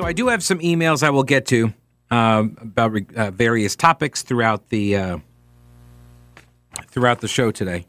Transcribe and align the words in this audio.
So 0.00 0.06
I 0.06 0.14
do 0.14 0.28
have 0.28 0.42
some 0.42 0.60
emails 0.60 1.02
I 1.02 1.10
will 1.10 1.24
get 1.24 1.44
to 1.48 1.74
uh, 2.10 2.44
about 2.62 2.96
uh, 3.14 3.32
various 3.32 3.76
topics 3.76 4.22
throughout 4.22 4.70
the 4.70 4.96
uh, 4.96 5.18
throughout 6.86 7.20
the 7.20 7.28
show 7.28 7.50
today. 7.50 7.84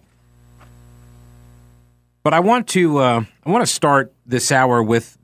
But 2.22 2.34
I 2.34 2.42
want 2.42 2.68
to 2.68 2.98
uh, 2.98 3.24
I 3.46 3.50
want 3.50 3.66
to 3.66 3.74
start 3.74 4.14
this 4.26 4.52
hour 4.52 4.84
with 4.84 5.18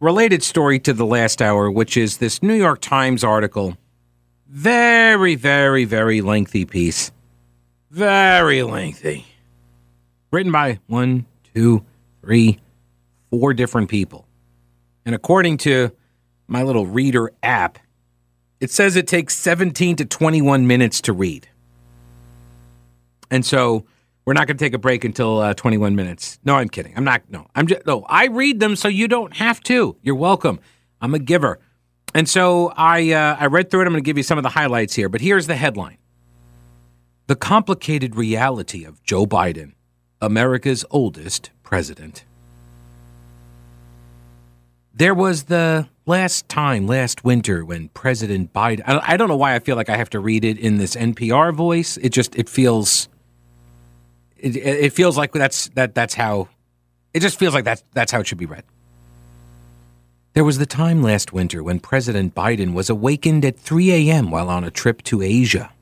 related 0.00 0.42
story 0.42 0.78
to 0.78 0.94
the 0.94 1.04
last 1.04 1.42
hour, 1.42 1.70
which 1.70 1.94
is 1.94 2.16
this 2.16 2.42
New 2.42 2.54
York 2.54 2.80
Times 2.80 3.22
article. 3.22 3.76
Very, 4.48 5.34
very, 5.34 5.84
very 5.84 6.22
lengthy 6.22 6.64
piece. 6.64 7.12
Very 7.90 8.62
lengthy. 8.62 9.26
Written 10.30 10.52
by 10.52 10.80
one, 10.86 11.26
two, 11.52 11.84
three, 12.22 12.60
four 13.28 13.52
different 13.52 13.90
people. 13.90 14.26
And 15.04 15.14
according 15.14 15.58
to 15.58 15.92
my 16.46 16.62
little 16.62 16.86
reader 16.86 17.32
app, 17.42 17.78
it 18.60 18.70
says 18.70 18.96
it 18.96 19.06
takes 19.06 19.36
17 19.36 19.96
to 19.96 20.04
21 20.04 20.66
minutes 20.66 21.00
to 21.02 21.12
read. 21.12 21.48
And 23.30 23.44
so 23.44 23.84
we're 24.24 24.34
not 24.34 24.46
going 24.46 24.56
to 24.56 24.64
take 24.64 24.74
a 24.74 24.78
break 24.78 25.04
until 25.04 25.38
uh, 25.38 25.54
21 25.54 25.94
minutes. 25.96 26.38
No, 26.44 26.54
I'm 26.54 26.68
kidding. 26.68 26.94
I'm 26.96 27.04
not. 27.04 27.22
No, 27.28 27.46
I'm 27.54 27.66
just. 27.66 27.84
No, 27.86 28.04
I 28.08 28.26
read 28.26 28.60
them 28.60 28.76
so 28.76 28.88
you 28.88 29.08
don't 29.08 29.34
have 29.36 29.60
to. 29.64 29.96
You're 30.02 30.14
welcome. 30.14 30.60
I'm 31.00 31.14
a 31.14 31.18
giver. 31.18 31.58
And 32.14 32.28
so 32.28 32.72
I 32.76 33.12
uh, 33.12 33.36
I 33.38 33.46
read 33.46 33.70
through 33.70 33.80
it. 33.80 33.86
I'm 33.86 33.92
going 33.92 34.02
to 34.02 34.06
give 34.06 34.16
you 34.16 34.22
some 34.22 34.38
of 34.38 34.44
the 34.44 34.50
highlights 34.50 34.94
here. 34.94 35.08
But 35.08 35.20
here's 35.20 35.46
the 35.46 35.56
headline: 35.56 35.98
The 37.26 37.36
complicated 37.36 38.16
reality 38.16 38.84
of 38.84 39.02
Joe 39.02 39.26
Biden, 39.26 39.72
America's 40.20 40.84
oldest 40.90 41.50
president. 41.62 42.24
There 44.96 45.14
was 45.14 45.44
the 45.44 45.88
last 46.06 46.48
time, 46.48 46.86
last 46.86 47.24
winter, 47.24 47.64
when 47.64 47.88
President 47.88 48.52
Biden. 48.52 48.82
I 48.86 49.16
don't 49.16 49.26
know 49.26 49.36
why 49.36 49.56
I 49.56 49.58
feel 49.58 49.74
like 49.74 49.88
I 49.88 49.96
have 49.96 50.10
to 50.10 50.20
read 50.20 50.44
it 50.44 50.56
in 50.56 50.76
this 50.78 50.94
NPR 50.94 51.52
voice. 51.52 51.96
It 51.96 52.10
just 52.10 52.36
it 52.36 52.48
feels. 52.48 53.08
It, 54.36 54.56
it 54.56 54.92
feels 54.92 55.16
like 55.16 55.32
that's 55.32 55.68
that 55.70 55.96
that's 55.96 56.14
how. 56.14 56.48
It 57.12 57.20
just 57.20 57.40
feels 57.40 57.54
like 57.54 57.64
that's 57.64 57.82
that's 57.92 58.12
how 58.12 58.20
it 58.20 58.28
should 58.28 58.38
be 58.38 58.46
read. 58.46 58.62
There 60.34 60.44
was 60.44 60.58
the 60.58 60.66
time 60.66 61.02
last 61.02 61.32
winter 61.32 61.62
when 61.62 61.80
President 61.80 62.32
Biden 62.32 62.72
was 62.72 62.88
awakened 62.88 63.44
at 63.44 63.58
3 63.58 63.90
a.m. 63.92 64.30
while 64.30 64.48
on 64.48 64.62
a 64.62 64.70
trip 64.70 65.02
to 65.04 65.22
Asia. 65.22 65.72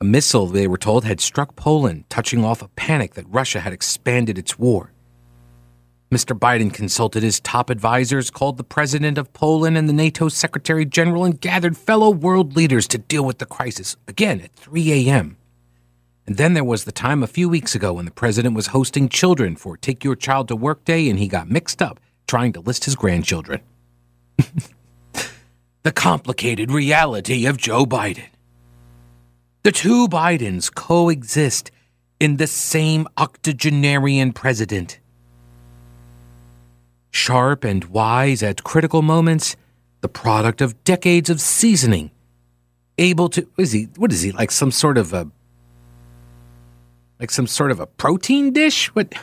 A 0.00 0.04
missile, 0.04 0.46
they 0.46 0.66
were 0.66 0.78
told, 0.78 1.04
had 1.04 1.20
struck 1.20 1.56
Poland, 1.56 2.04
touching 2.08 2.44
off 2.44 2.62
a 2.62 2.68
panic 2.68 3.14
that 3.14 3.26
Russia 3.28 3.60
had 3.60 3.74
expanded 3.74 4.38
its 4.38 4.58
war. 4.58 4.92
Mr. 6.10 6.36
Biden 6.36 6.74
consulted 6.74 7.22
his 7.22 7.38
top 7.38 7.70
advisors, 7.70 8.30
called 8.30 8.56
the 8.56 8.64
president 8.64 9.16
of 9.16 9.32
Poland 9.32 9.78
and 9.78 9.88
the 9.88 9.92
NATO 9.92 10.28
secretary 10.28 10.84
general, 10.84 11.24
and 11.24 11.40
gathered 11.40 11.76
fellow 11.76 12.10
world 12.10 12.56
leaders 12.56 12.88
to 12.88 12.98
deal 12.98 13.24
with 13.24 13.38
the 13.38 13.46
crisis, 13.46 13.96
again 14.08 14.40
at 14.40 14.52
3 14.54 15.08
a.m. 15.08 15.36
And 16.26 16.36
then 16.36 16.54
there 16.54 16.64
was 16.64 16.84
the 16.84 16.92
time 16.92 17.22
a 17.22 17.28
few 17.28 17.48
weeks 17.48 17.74
ago 17.74 17.94
when 17.94 18.04
the 18.04 18.10
president 18.10 18.54
was 18.54 18.68
hosting 18.68 19.08
children 19.08 19.56
for 19.56 19.76
Take 19.76 20.04
Your 20.04 20.14
Child 20.14 20.48
to 20.48 20.56
Work 20.56 20.84
Day 20.84 21.08
and 21.08 21.18
he 21.18 21.26
got 21.26 21.48
mixed 21.48 21.80
up 21.82 21.98
trying 22.28 22.52
to 22.52 22.60
list 22.60 22.84
his 22.84 22.94
grandchildren. 22.94 23.60
the 25.82 25.92
complicated 25.92 26.70
reality 26.70 27.46
of 27.46 27.56
Joe 27.56 27.84
Biden. 27.84 28.28
The 29.64 29.72
two 29.72 30.06
Bidens 30.06 30.72
coexist 30.72 31.72
in 32.20 32.36
the 32.36 32.46
same 32.46 33.08
octogenarian 33.18 34.32
president 34.32 34.99
sharp 37.10 37.64
and 37.64 37.84
wise 37.84 38.42
at 38.42 38.64
critical 38.64 39.02
moments, 39.02 39.56
the 40.00 40.08
product 40.08 40.60
of 40.60 40.82
decades 40.84 41.30
of 41.30 41.40
seasoning. 41.40 42.10
Able 42.98 43.28
to 43.30 43.48
is 43.56 43.72
he 43.72 43.88
what 43.96 44.12
is 44.12 44.22
he 44.22 44.32
like 44.32 44.50
some 44.50 44.70
sort 44.70 44.98
of 44.98 45.12
a 45.12 45.30
like 47.18 47.30
some 47.30 47.46
sort 47.46 47.70
of 47.70 47.80
a 47.80 47.86
protein 47.86 48.52
dish? 48.52 48.94
What 48.94 49.14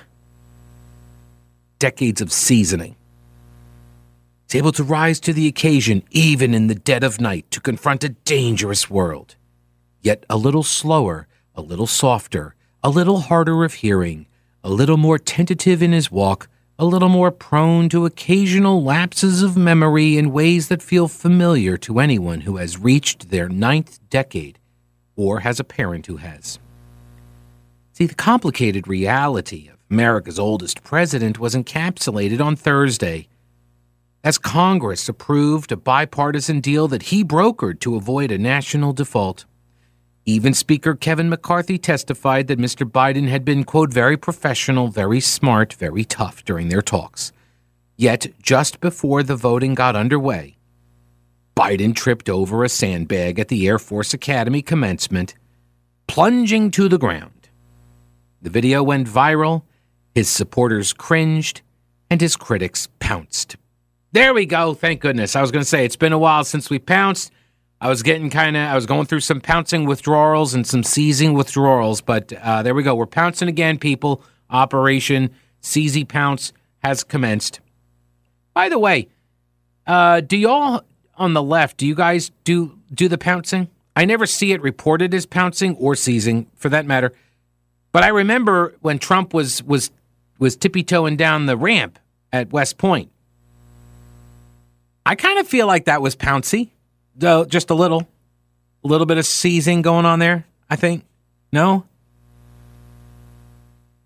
decades 1.79 2.21
of 2.21 2.31
seasoning. 2.31 2.95
He's 4.47 4.55
able 4.55 4.71
to 4.73 4.83
rise 4.83 5.19
to 5.21 5.33
the 5.33 5.47
occasion 5.47 6.03
even 6.09 6.53
in 6.53 6.67
the 6.67 6.75
dead 6.75 7.03
of 7.03 7.19
night 7.19 7.49
to 7.51 7.59
confront 7.59 8.03
a 8.03 8.09
dangerous 8.09 8.89
world. 8.89 9.35
Yet 10.01 10.25
a 10.29 10.37
little 10.37 10.63
slower, 10.63 11.27
a 11.53 11.61
little 11.61 11.87
softer, 11.87 12.55
a 12.83 12.89
little 12.89 13.21
harder 13.21 13.63
of 13.63 13.75
hearing, 13.75 14.25
a 14.63 14.69
little 14.69 14.97
more 14.97 15.19
tentative 15.19 15.83
in 15.83 15.91
his 15.91 16.11
walk, 16.11 16.47
a 16.79 16.85
little 16.85 17.09
more 17.09 17.31
prone 17.31 17.89
to 17.89 18.05
occasional 18.05 18.83
lapses 18.83 19.41
of 19.41 19.57
memory 19.57 20.17
in 20.17 20.31
ways 20.31 20.67
that 20.67 20.83
feel 20.83 21.07
familiar 21.07 21.75
to 21.75 21.99
anyone 21.99 22.41
who 22.41 22.57
has 22.57 22.77
reached 22.77 23.29
their 23.29 23.49
ninth 23.49 23.99
decade 24.09 24.59
or 25.15 25.39
has 25.39 25.59
a 25.59 25.63
parent 25.63 26.05
who 26.05 26.17
has. 26.17 26.59
See, 27.93 28.05
the 28.05 28.13
complicated 28.13 28.87
reality 28.87 29.69
of 29.69 29.77
America's 29.89 30.37
oldest 30.37 30.83
president 30.83 31.39
was 31.39 31.55
encapsulated 31.55 32.39
on 32.39 32.55
Thursday 32.55 33.27
as 34.23 34.37
Congress 34.37 35.09
approved 35.09 35.71
a 35.71 35.77
bipartisan 35.77 36.59
deal 36.59 36.87
that 36.89 37.03
he 37.03 37.23
brokered 37.23 37.79
to 37.79 37.95
avoid 37.95 38.31
a 38.31 38.37
national 38.37 38.93
default. 38.93 39.45
Even 40.29 40.53
Speaker 40.53 40.93
Kevin 40.93 41.29
McCarthy 41.29 41.77
testified 41.77 42.47
that 42.47 42.59
Mr. 42.59 42.85
Biden 42.85 43.29
had 43.29 43.45
been, 43.45 43.63
quote, 43.63 43.93
very 43.93 44.17
professional, 44.17 44.89
very 44.89 45.21
smart, 45.21 45.71
very 45.71 46.03
tough 46.03 46.43
during 46.43 46.67
their 46.67 46.81
talks. 46.81 47.31
Yet, 47.95 48.27
just 48.41 48.81
before 48.81 49.23
the 49.23 49.37
voting 49.37 49.73
got 49.73 49.95
underway, 49.95 50.57
Biden 51.55 51.95
tripped 51.95 52.29
over 52.29 52.65
a 52.65 52.69
sandbag 52.69 53.39
at 53.39 53.47
the 53.47 53.65
Air 53.69 53.79
Force 53.79 54.13
Academy 54.13 54.61
commencement, 54.61 55.33
plunging 56.07 56.71
to 56.71 56.89
the 56.89 56.97
ground. 56.97 57.47
The 58.41 58.49
video 58.49 58.83
went 58.83 59.07
viral, 59.07 59.63
his 60.13 60.27
supporters 60.27 60.91
cringed, 60.91 61.61
and 62.09 62.19
his 62.19 62.35
critics 62.35 62.89
pounced. 62.99 63.55
There 64.11 64.33
we 64.33 64.45
go, 64.45 64.73
thank 64.73 64.99
goodness. 64.99 65.37
I 65.37 65.41
was 65.41 65.51
going 65.51 65.63
to 65.63 65.69
say, 65.69 65.85
it's 65.85 65.95
been 65.95 66.11
a 66.11 66.19
while 66.19 66.43
since 66.43 66.69
we 66.69 66.79
pounced. 66.79 67.31
I 67.79 67.89
was 67.89 68.01
getting 68.01 68.29
kind 68.29 68.57
of, 68.57 68.63
I 68.63 68.75
was 68.75 68.85
going 68.85 69.05
through 69.05 69.19
some 69.19 69.39
pouncing 69.39 69.85
withdrawals 69.85 70.53
and 70.53 70.65
some 70.65 70.83
seizing 70.83 71.33
withdrawals, 71.33 72.01
but 72.01 72.33
uh, 72.33 72.63
there 72.63 72.73
we 72.73 72.83
go. 72.83 72.95
We're 72.95 73.05
pouncing 73.05 73.47
again, 73.47 73.77
people. 73.77 74.23
Operation 74.49 75.31
Seizy 75.61 76.07
Pounce 76.07 76.53
has 76.79 77.03
commenced. 77.03 77.59
By 78.53 78.69
the 78.69 78.79
way, 78.79 79.09
uh, 79.85 80.21
do 80.21 80.37
y'all 80.37 80.83
on 81.17 81.33
the 81.33 81.43
left, 81.43 81.77
do 81.77 81.87
you 81.87 81.95
guys 81.95 82.31
do 82.43 82.77
do 82.93 83.07
the 83.07 83.17
pouncing? 83.17 83.69
I 83.95 84.05
never 84.05 84.25
see 84.25 84.51
it 84.51 84.61
reported 84.61 85.13
as 85.13 85.25
pouncing 85.25 85.75
or 85.75 85.95
seizing, 85.95 86.47
for 86.55 86.69
that 86.69 86.85
matter. 86.85 87.13
But 87.91 88.03
I 88.03 88.09
remember 88.09 88.75
when 88.81 88.99
Trump 88.99 89.33
was 89.33 89.63
was 89.63 89.91
was 90.39 90.55
tippy 90.55 90.83
toeing 90.83 91.17
down 91.17 91.45
the 91.45 91.57
ramp 91.57 91.99
at 92.31 92.51
West 92.51 92.77
Point. 92.77 93.11
I 95.05 95.15
kind 95.15 95.39
of 95.39 95.47
feel 95.47 95.67
like 95.67 95.85
that 95.85 96.01
was 96.01 96.15
pouncy. 96.15 96.69
Uh, 97.21 97.45
just 97.45 97.69
a 97.69 97.73
little, 97.73 98.07
a 98.83 98.87
little 98.87 99.05
bit 99.05 99.17
of 99.17 99.25
seizing 99.25 99.81
going 99.81 100.05
on 100.05 100.19
there. 100.19 100.45
I 100.69 100.75
think. 100.75 101.05
No. 101.51 101.85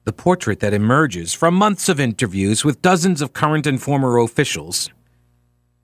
The 0.03 0.13
portrait 0.13 0.59
that 0.59 0.73
emerges 0.73 1.33
from 1.33 1.53
months 1.55 1.89
of 1.89 1.99
interviews 1.99 2.63
with 2.63 2.81
dozens 2.81 3.21
of 3.21 3.33
current 3.33 3.67
and 3.67 3.81
former 3.81 4.17
officials 4.17 4.89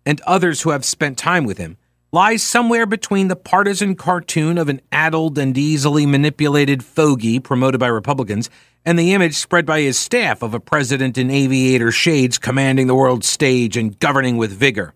and 0.06 0.22
others 0.22 0.62
who 0.62 0.72
have 0.72 0.86
spent 0.86 1.18
time 1.18 1.46
with 1.46 1.58
him 1.58 1.78
lies 2.12 2.42
somewhere 2.42 2.86
between 2.86 3.28
the 3.28 3.36
partisan 3.36 3.96
cartoon 3.96 4.58
of 4.58 4.70
an 4.70 4.82
addled 4.92 5.38
and 5.38 5.58
easily 5.58 6.06
manipulated 6.06 6.84
fogey 6.84 7.40
promoted 7.40 7.80
by 7.80 7.88
Republicans 7.88 8.50
and 8.86 8.98
the 8.98 9.14
image 9.14 9.36
spread 9.36 9.66
by 9.66 9.82
his 9.82 10.00
staff 10.00 10.42
of 10.42 10.54
a 10.54 10.60
president 10.60 11.18
in 11.18 11.30
aviator 11.30 11.92
shades 11.92 12.38
commanding 12.38 12.88
the 12.88 12.96
world 12.96 13.24
stage 13.24 13.76
and 13.76 14.00
governing 14.00 14.38
with 14.38 14.52
vigor. 14.52 14.94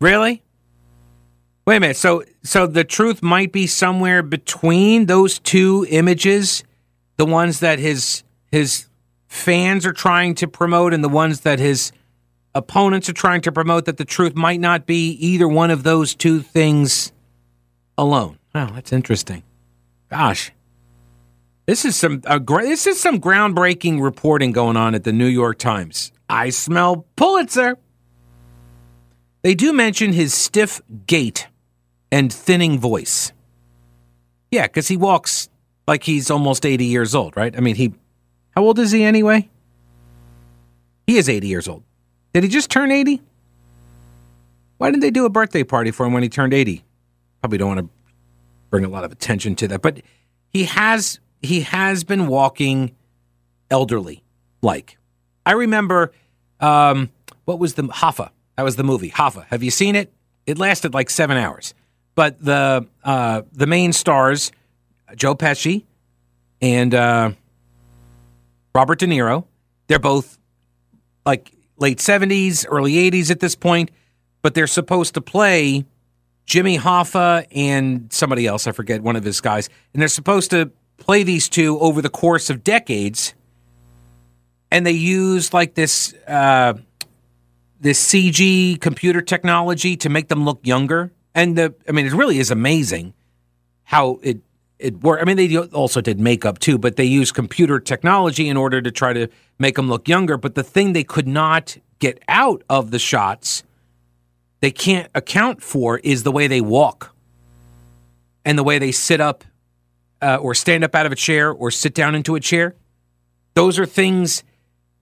Really? 0.00 0.42
Wait 1.64 1.76
a 1.76 1.80
minute. 1.80 1.96
So 1.96 2.24
so 2.42 2.66
the 2.66 2.84
truth 2.84 3.22
might 3.22 3.52
be 3.52 3.66
somewhere 3.66 4.22
between 4.22 5.06
those 5.06 5.38
two 5.38 5.86
images, 5.90 6.64
the 7.16 7.26
ones 7.26 7.60
that 7.60 7.78
his 7.78 8.24
his 8.50 8.86
fans 9.28 9.86
are 9.86 9.92
trying 9.92 10.34
to 10.36 10.48
promote 10.48 10.92
and 10.92 11.04
the 11.04 11.08
ones 11.08 11.40
that 11.40 11.58
his 11.58 11.92
opponents 12.54 13.08
are 13.08 13.14
trying 13.14 13.40
to 13.42 13.52
promote 13.52 13.84
that 13.84 13.96
the 13.96 14.04
truth 14.04 14.34
might 14.34 14.60
not 14.60 14.86
be 14.86 15.12
either 15.12 15.48
one 15.48 15.70
of 15.70 15.84
those 15.84 16.14
two 16.14 16.40
things 16.40 17.12
alone. 17.96 18.38
Wow, 18.54 18.70
that's 18.74 18.92
interesting. 18.92 19.42
Gosh, 20.10 20.52
this 21.66 21.84
is 21.84 21.94
some 21.94 22.22
uh, 22.26 22.40
this 22.40 22.88
is 22.88 23.00
some 23.00 23.20
groundbreaking 23.20 24.02
reporting 24.02 24.50
going 24.50 24.76
on 24.76 24.96
at 24.96 25.04
the 25.04 25.12
New 25.12 25.26
York 25.26 25.58
Times. 25.58 26.10
I 26.28 26.50
smell 26.50 27.06
Pulitzer. 27.14 27.78
They 29.42 29.54
do 29.54 29.72
mention 29.72 30.12
his 30.12 30.34
stiff 30.34 30.80
gait 31.06 31.46
and 32.12 32.32
thinning 32.32 32.78
voice. 32.78 33.32
Yeah, 34.52 34.68
because 34.68 34.86
he 34.86 34.96
walks 34.96 35.48
like 35.88 36.04
he's 36.04 36.30
almost 36.30 36.64
80 36.64 36.84
years 36.84 37.14
old, 37.14 37.36
right? 37.36 37.56
I 37.56 37.60
mean, 37.60 37.74
he. 37.74 37.94
How 38.50 38.62
old 38.62 38.78
is 38.78 38.92
he 38.92 39.02
anyway? 39.02 39.48
He 41.06 41.16
is 41.16 41.28
80 41.28 41.48
years 41.48 41.66
old. 41.66 41.82
Did 42.34 42.44
he 42.44 42.48
just 42.48 42.70
turn 42.70 42.92
80? 42.92 43.20
Why 44.76 44.90
didn't 44.90 45.00
they 45.00 45.10
do 45.10 45.24
a 45.24 45.30
birthday 45.30 45.64
party 45.64 45.90
for 45.90 46.04
him 46.06 46.12
when 46.12 46.22
he 46.22 46.28
turned 46.28 46.52
80? 46.52 46.84
Probably 47.40 47.58
don't 47.58 47.68
want 47.68 47.80
to 47.80 47.88
bring 48.70 48.84
a 48.84 48.88
lot 48.88 49.04
of 49.04 49.12
attention 49.12 49.56
to 49.56 49.68
that, 49.68 49.82
but 49.82 50.02
he 50.48 50.64
has 50.64 51.18
he 51.40 51.62
has 51.62 52.04
been 52.04 52.26
walking 52.26 52.94
elderly 53.70 54.22
like. 54.60 54.98
I 55.44 55.52
remember 55.52 56.12
um, 56.60 57.10
what 57.46 57.58
was 57.58 57.74
the 57.74 57.84
Hoffa? 57.84 58.30
That 58.56 58.62
was 58.62 58.76
the 58.76 58.84
movie 58.84 59.10
Hoffa. 59.10 59.46
Have 59.46 59.62
you 59.62 59.70
seen 59.70 59.96
it? 59.96 60.12
It 60.46 60.58
lasted 60.58 60.94
like 60.94 61.10
seven 61.10 61.36
hours, 61.36 61.74
but 62.14 62.42
the 62.42 62.86
uh, 63.04 63.42
the 63.52 63.66
main 63.66 63.92
stars, 63.92 64.52
Joe 65.16 65.34
Pesci 65.34 65.84
and 66.60 66.94
uh, 66.94 67.32
Robert 68.74 68.98
De 68.98 69.06
Niro, 69.06 69.44
they're 69.88 69.98
both 69.98 70.38
like 71.24 71.52
late 71.78 71.98
70s, 71.98 72.64
early 72.68 72.94
80s 73.10 73.30
at 73.30 73.40
this 73.40 73.54
point, 73.54 73.90
but 74.40 74.54
they're 74.54 74.66
supposed 74.66 75.14
to 75.14 75.20
play 75.20 75.84
Jimmy 76.46 76.78
Hoffa 76.78 77.46
and 77.52 78.12
somebody 78.12 78.46
else, 78.46 78.66
I 78.66 78.72
forget, 78.72 79.02
one 79.02 79.16
of 79.16 79.24
his 79.24 79.40
guys, 79.40 79.68
and 79.92 80.00
they're 80.00 80.08
supposed 80.08 80.50
to 80.50 80.70
play 80.96 81.22
these 81.22 81.48
two 81.48 81.78
over 81.80 82.00
the 82.02 82.10
course 82.10 82.50
of 82.50 82.62
decades. 82.64 83.34
And 84.70 84.86
they 84.86 84.92
use 84.92 85.52
like 85.52 85.74
this 85.74 86.14
uh, 86.26 86.74
this 87.80 88.02
CG 88.02 88.80
computer 88.80 89.20
technology 89.20 89.96
to 89.98 90.08
make 90.08 90.28
them 90.28 90.44
look 90.44 90.60
younger. 90.66 91.12
And 91.34 91.56
the, 91.56 91.74
I 91.88 91.92
mean, 91.92 92.06
it 92.06 92.12
really 92.12 92.38
is 92.38 92.50
amazing 92.50 93.14
how 93.84 94.20
it 94.22 94.40
it 94.78 95.00
worked. 95.00 95.22
I 95.22 95.24
mean, 95.24 95.36
they 95.36 95.56
also 95.56 96.00
did 96.00 96.18
makeup 96.18 96.58
too, 96.58 96.76
but 96.76 96.96
they 96.96 97.04
used 97.04 97.34
computer 97.34 97.78
technology 97.78 98.48
in 98.48 98.56
order 98.56 98.82
to 98.82 98.90
try 98.90 99.12
to 99.12 99.28
make 99.58 99.76
them 99.76 99.88
look 99.88 100.08
younger. 100.08 100.36
But 100.36 100.56
the 100.56 100.64
thing 100.64 100.92
they 100.92 101.04
could 101.04 101.28
not 101.28 101.76
get 102.00 102.20
out 102.26 102.64
of 102.68 102.90
the 102.90 102.98
shots, 102.98 103.62
they 104.60 104.72
can't 104.72 105.08
account 105.14 105.62
for, 105.62 105.98
is 105.98 106.24
the 106.24 106.32
way 106.32 106.48
they 106.48 106.60
walk 106.60 107.14
and 108.44 108.58
the 108.58 108.64
way 108.64 108.80
they 108.80 108.90
sit 108.90 109.20
up 109.20 109.44
uh, 110.20 110.36
or 110.36 110.52
stand 110.52 110.82
up 110.82 110.96
out 110.96 111.06
of 111.06 111.12
a 111.12 111.16
chair 111.16 111.52
or 111.52 111.70
sit 111.70 111.94
down 111.94 112.16
into 112.16 112.34
a 112.34 112.40
chair. 112.40 112.74
Those 113.54 113.78
are 113.78 113.86
things 113.86 114.42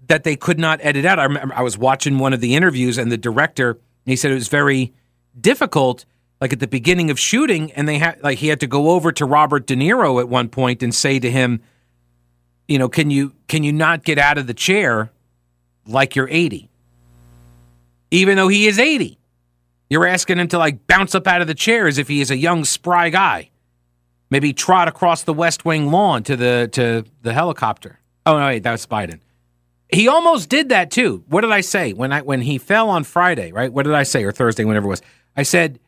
that 0.09 0.25
they 0.25 0.37
could 0.37 0.59
not 0.59 0.79
edit 0.83 1.07
out. 1.07 1.19
I 1.19 1.25
remember 1.25 1.55
I 1.55 1.63
was 1.63 1.79
watching 1.79 2.19
one 2.19 2.35
of 2.35 2.41
the 2.41 2.55
interviews, 2.55 2.99
and 2.99 3.11
the 3.11 3.17
director 3.17 3.79
he 4.05 4.17
said 4.17 4.31
it 4.31 4.35
was 4.35 4.49
very 4.49 4.93
difficult 5.41 6.05
like 6.41 6.53
at 6.53 6.61
the 6.61 6.67
beginning 6.67 7.11
of 7.11 7.19
shooting, 7.21 7.71
and 7.73 7.87
they 7.87 7.99
had 7.99 8.23
like 8.23 8.39
he 8.39 8.49
had 8.49 8.61
to 8.61 8.67
go 8.67 8.91
over 8.91 9.13
to 9.13 9.25
Robert 9.25 9.67
De 9.67 9.77
Niro 9.77 10.21
at 10.21 10.29
one 10.29 10.49
point 10.49 10.83
and 10.83 10.95
say 10.95 11.19
to 11.19 11.31
him, 11.31 11.61
you 12.67 12.79
know, 12.79 12.89
can 12.89 13.11
you 13.11 13.35
can 13.49 13.63
you 13.65 13.73
not 13.73 14.05
get 14.05 14.19
out 14.19 14.39
of 14.39 14.47
the 14.47 14.55
chair 14.55 15.11
like 15.87 16.17
you're 16.17 16.29
80? 16.29 16.71
Even 18.11 18.37
though 18.37 18.49
he 18.49 18.67
is 18.67 18.79
80. 18.79 19.19
You're 19.91 20.07
asking 20.07 20.39
him 20.39 20.49
to 20.49 20.59
like 20.59 20.87
bounce 20.87 21.17
up 21.17 21.27
out 21.27 21.41
of 21.41 21.49
the 21.49 21.55
chair 21.55 21.89
as 21.89 21.99
if 21.99 22.07
he 22.07 22.21
is 22.21 22.31
a 22.31 22.37
young 22.37 22.65
spry 22.65 23.11
guy. 23.11 23.51
Maybe 24.31 24.53
trot 24.53 24.87
across 24.87 25.25
the 25.25 25.35
West 25.35 25.65
Wing 25.65 25.91
lawn 25.91 26.23
to 26.23 26.37
the 26.37 26.69
to 26.73 27.05
the 27.23 27.33
helicopter. 27.33 27.99
Oh 28.25 28.39
no, 28.39 28.47
wait, 28.47 28.63
that 28.63 28.71
was 28.71 28.87
Biden. 28.87 29.19
He 29.93 30.07
almost 30.07 30.49
did 30.49 30.69
that 30.69 30.93
too. 30.93 31.25
What 31.27 31.41
did 31.41 31.51
I 31.51 31.63
say 31.63 31.93
when 31.93 32.13
I 32.13 32.23
when 32.23 32.41
he 32.41 32.59
fell 32.59 32.89
on 32.89 33.03
Friday? 33.03 33.51
Right? 33.51 33.73
What 33.73 33.85
did 33.85 33.95
I 33.95 34.05
say 34.05 34.23
or 34.23 34.31
Thursday, 34.31 34.65
whenever 34.65 34.87
it 34.87 34.91
was? 34.91 35.03
I 35.37 35.43
said 35.43 35.81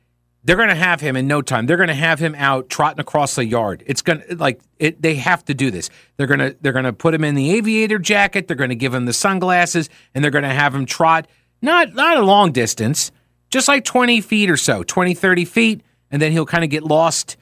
they're 0.44 0.56
going 0.56 0.68
to 0.68 0.74
have 0.74 1.00
him 1.00 1.16
in 1.16 1.26
no 1.26 1.40
time. 1.40 1.66
They're 1.66 1.76
going 1.76 1.88
to 1.88 1.94
have 1.94 2.18
him 2.18 2.34
out 2.36 2.68
trotting 2.68 3.00
across 3.00 3.36
the 3.36 3.44
yard. 3.44 3.82
It's 3.86 4.02
going 4.02 4.22
to 4.22 4.36
like 4.36 4.60
it. 4.78 5.00
They 5.00 5.14
have 5.14 5.44
to 5.44 5.54
do 5.54 5.70
this. 5.70 5.88
They're 6.16 6.26
going 6.26 6.40
to 6.40 6.56
they're 6.60 6.72
going 6.72 6.84
to 6.84 6.92
put 6.92 7.14
him 7.14 7.24
in 7.24 7.34
the 7.34 7.52
aviator 7.52 7.98
jacket. 7.98 8.48
They're 8.48 8.56
going 8.56 8.70
to 8.70 8.76
give 8.76 8.92
him 8.92 9.04
the 9.04 9.12
sunglasses, 9.12 9.88
and 10.14 10.24
they're 10.24 10.30
going 10.32 10.42
to 10.42 10.50
have 10.50 10.74
him 10.74 10.86
trot 10.86 11.28
not 11.62 11.94
not 11.94 12.16
a 12.16 12.22
long 12.22 12.52
distance, 12.52 13.12
just 13.50 13.68
like 13.68 13.84
twenty 13.84 14.20
feet 14.20 14.50
or 14.50 14.56
so, 14.56 14.82
20, 14.82 15.14
30 15.14 15.44
feet, 15.44 15.80
and 16.10 16.20
then 16.20 16.32
he'll 16.32 16.44
kind 16.44 16.64
of 16.64 16.70
get 16.70 16.82
lost, 16.82 17.36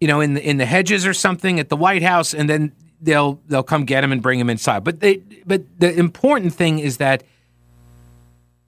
you 0.00 0.06
know, 0.06 0.20
in 0.20 0.34
the 0.34 0.48
in 0.48 0.56
the 0.56 0.64
hedges 0.64 1.04
or 1.04 1.12
something 1.12 1.58
at 1.58 1.68
the 1.68 1.76
White 1.76 2.02
House, 2.02 2.32
and 2.32 2.48
then 2.48 2.72
they'll 3.00 3.40
they'll 3.48 3.64
come 3.64 3.84
get 3.84 4.02
him 4.04 4.12
and 4.12 4.22
bring 4.22 4.38
him 4.38 4.48
inside. 4.48 4.84
But 4.84 5.00
they 5.00 5.16
but 5.44 5.64
the 5.78 5.92
important 5.92 6.54
thing 6.54 6.78
is 6.78 6.98
that 6.98 7.24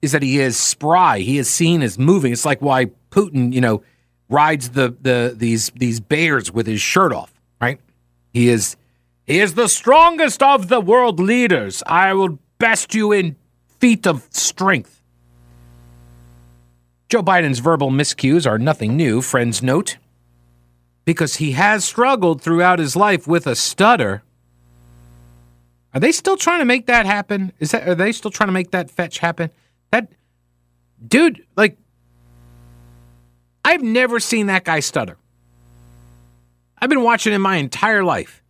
is 0.01 0.11
that 0.13 0.23
he 0.23 0.39
is 0.39 0.57
spry. 0.57 1.19
He 1.19 1.37
is 1.37 1.49
seen 1.49 1.81
as 1.81 1.99
moving. 1.99 2.33
It's 2.33 2.45
like 2.45 2.61
why 2.61 2.87
Putin, 3.11 3.53
you 3.53 3.61
know, 3.61 3.83
rides 4.29 4.69
the 4.69 4.95
the 5.01 5.33
these 5.35 5.71
these 5.75 5.99
bears 5.99 6.51
with 6.51 6.65
his 6.67 6.81
shirt 6.81 7.13
off, 7.13 7.33
right? 7.59 7.79
He 8.33 8.49
is 8.49 8.75
he 9.25 9.39
is 9.39 9.53
the 9.53 9.67
strongest 9.67 10.41
of 10.41 10.67
the 10.69 10.81
world 10.81 11.19
leaders. 11.19 11.83
I 11.85 12.13
will 12.13 12.39
best 12.57 12.95
you 12.95 13.11
in 13.11 13.35
feat 13.79 14.07
of 14.07 14.27
strength. 14.31 15.01
Joe 17.09 17.21
Biden's 17.21 17.59
verbal 17.59 17.91
miscues 17.91 18.49
are 18.49 18.57
nothing 18.57 18.95
new, 18.95 19.21
friends 19.21 19.61
note, 19.61 19.97
because 21.03 21.35
he 21.35 21.51
has 21.51 21.83
struggled 21.83 22.41
throughout 22.41 22.79
his 22.79 22.95
life 22.95 23.27
with 23.27 23.45
a 23.45 23.55
stutter. 23.55 24.23
Are 25.93 25.99
they 25.99 26.13
still 26.13 26.37
trying 26.37 26.59
to 26.59 26.65
make 26.65 26.85
that 26.85 27.05
happen? 27.05 27.51
Is 27.59 27.71
that 27.71 27.87
are 27.87 27.95
they 27.95 28.13
still 28.13 28.31
trying 28.31 28.47
to 28.47 28.53
make 28.53 28.71
that 28.71 28.89
fetch 28.89 29.19
happen? 29.19 29.51
Dude, 31.05 31.45
like, 31.55 31.77
I've 33.63 33.81
never 33.81 34.19
seen 34.19 34.47
that 34.47 34.63
guy 34.63 34.79
stutter. 34.79 35.17
I've 36.77 36.89
been 36.89 37.03
watching 37.03 37.33
him 37.33 37.41
my 37.41 37.57
entire 37.57 38.03
life. 38.03 38.41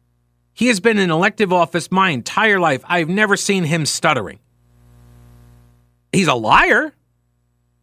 He 0.54 0.68
has 0.68 0.80
been 0.80 0.98
in 0.98 1.10
elective 1.12 1.52
office 1.52 1.92
my 1.92 2.10
entire 2.10 2.60
life. 2.60 2.84
I've 2.88 3.10
never 3.10 3.36
seen 3.36 3.64
him 3.64 3.86
stuttering. 3.86 4.40
He's 6.12 6.28
a 6.28 6.34
liar. 6.34 6.94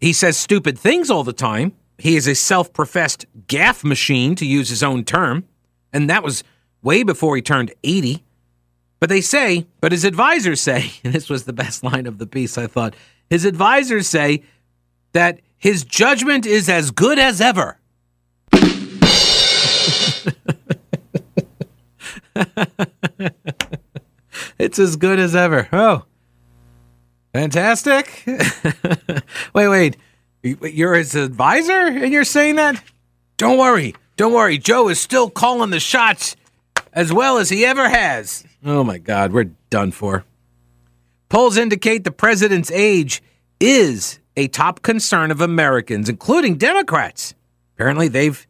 He 0.00 0.12
says 0.12 0.36
stupid 0.36 0.78
things 0.78 1.10
all 1.10 1.24
the 1.24 1.32
time. 1.32 1.72
He 1.98 2.16
is 2.16 2.26
a 2.26 2.34
self 2.34 2.72
professed 2.72 3.26
gaffe 3.46 3.84
machine, 3.84 4.34
to 4.36 4.46
use 4.46 4.68
his 4.68 4.82
own 4.82 5.04
term. 5.04 5.44
And 5.92 6.08
that 6.08 6.22
was 6.22 6.44
way 6.82 7.02
before 7.02 7.34
he 7.36 7.42
turned 7.42 7.74
80. 7.82 8.24
But 9.00 9.08
they 9.08 9.20
say, 9.20 9.66
but 9.80 9.92
his 9.92 10.04
advisors 10.04 10.60
say, 10.60 10.92
and 11.04 11.12
this 11.14 11.28
was 11.28 11.44
the 11.44 11.52
best 11.52 11.82
line 11.82 12.06
of 12.06 12.18
the 12.18 12.26
piece, 12.26 12.58
I 12.58 12.66
thought, 12.66 12.94
his 13.28 13.44
advisors 13.44 14.08
say 14.08 14.42
that 15.18 15.40
his 15.56 15.82
judgment 15.82 16.46
is 16.46 16.68
as 16.68 16.92
good 16.92 17.18
as 17.18 17.40
ever. 17.40 17.76
it's 24.60 24.78
as 24.78 24.94
good 24.94 25.18
as 25.18 25.34
ever. 25.34 25.68
Oh, 25.72 26.04
fantastic. 27.32 28.22
wait, 29.52 29.66
wait. 29.68 29.96
You're 30.44 30.94
his 30.94 31.16
advisor 31.16 31.72
and 31.72 32.12
you're 32.12 32.22
saying 32.22 32.54
that? 32.54 32.80
Don't 33.38 33.58
worry. 33.58 33.96
Don't 34.16 34.32
worry. 34.32 34.56
Joe 34.56 34.88
is 34.88 35.00
still 35.00 35.30
calling 35.30 35.70
the 35.70 35.80
shots 35.80 36.36
as 36.92 37.12
well 37.12 37.38
as 37.38 37.48
he 37.48 37.64
ever 37.64 37.88
has. 37.88 38.44
Oh 38.64 38.84
my 38.84 38.98
God, 38.98 39.32
we're 39.32 39.50
done 39.68 39.90
for. 39.90 40.24
Polls 41.28 41.56
indicate 41.56 42.04
the 42.04 42.12
president's 42.12 42.70
age 42.70 43.20
is 43.58 44.20
a 44.38 44.46
top 44.46 44.82
concern 44.82 45.32
of 45.32 45.40
Americans, 45.40 46.08
including 46.08 46.56
Democrats. 46.56 47.34
Apparently, 47.74 48.06
they've 48.06 48.46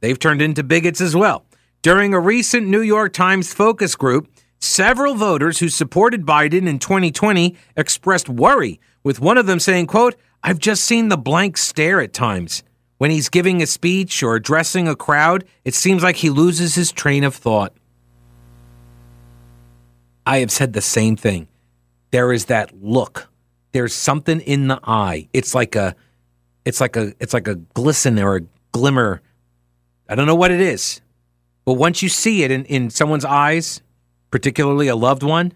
they've 0.00 0.18
turned 0.18 0.40
into 0.40 0.62
bigots 0.62 1.00
as 1.00 1.16
well. 1.16 1.44
During 1.82 2.14
a 2.14 2.20
recent 2.20 2.68
New 2.68 2.80
York 2.80 3.12
Times 3.12 3.52
focus 3.52 3.96
group, 3.96 4.28
several 4.60 5.14
voters 5.14 5.58
who 5.58 5.68
supported 5.68 6.24
Biden 6.24 6.68
in 6.68 6.78
2020 6.78 7.56
expressed 7.76 8.28
worry, 8.28 8.80
with 9.02 9.18
one 9.18 9.36
of 9.36 9.46
them 9.46 9.58
saying, 9.58 9.88
quote, 9.88 10.14
"I've 10.44 10.60
just 10.60 10.84
seen 10.84 11.08
the 11.08 11.16
blank 11.18 11.56
stare 11.56 12.00
at 12.00 12.12
times. 12.12 12.62
When 12.98 13.10
he's 13.10 13.28
giving 13.28 13.60
a 13.60 13.66
speech 13.66 14.22
or 14.22 14.36
addressing 14.36 14.86
a 14.86 14.94
crowd, 14.94 15.44
it 15.64 15.74
seems 15.74 16.04
like 16.04 16.16
he 16.16 16.30
loses 16.30 16.76
his 16.76 16.92
train 16.92 17.24
of 17.24 17.34
thought." 17.34 17.74
I 20.24 20.38
have 20.38 20.52
said 20.52 20.72
the 20.72 20.80
same 20.80 21.16
thing 21.16 21.48
there 22.12 22.32
is 22.32 22.44
that 22.44 22.70
look. 22.80 23.31
There's 23.72 23.94
something 23.94 24.40
in 24.40 24.68
the 24.68 24.78
eye. 24.84 25.28
It's 25.32 25.54
like 25.54 25.74
a 25.74 25.96
it's 26.64 26.80
like 26.80 26.96
a 26.96 27.14
it's 27.18 27.34
like 27.34 27.48
a 27.48 27.56
glisten 27.56 28.18
or 28.18 28.36
a 28.36 28.40
glimmer. 28.72 29.22
I 30.08 30.14
don't 30.14 30.26
know 30.26 30.34
what 30.34 30.50
it 30.50 30.60
is. 30.60 31.00
But 31.64 31.74
once 31.74 32.02
you 32.02 32.08
see 32.08 32.42
it 32.42 32.50
in, 32.50 32.64
in 32.66 32.90
someone's 32.90 33.24
eyes, 33.24 33.82
particularly 34.30 34.88
a 34.88 34.96
loved 34.96 35.22
one, 35.22 35.52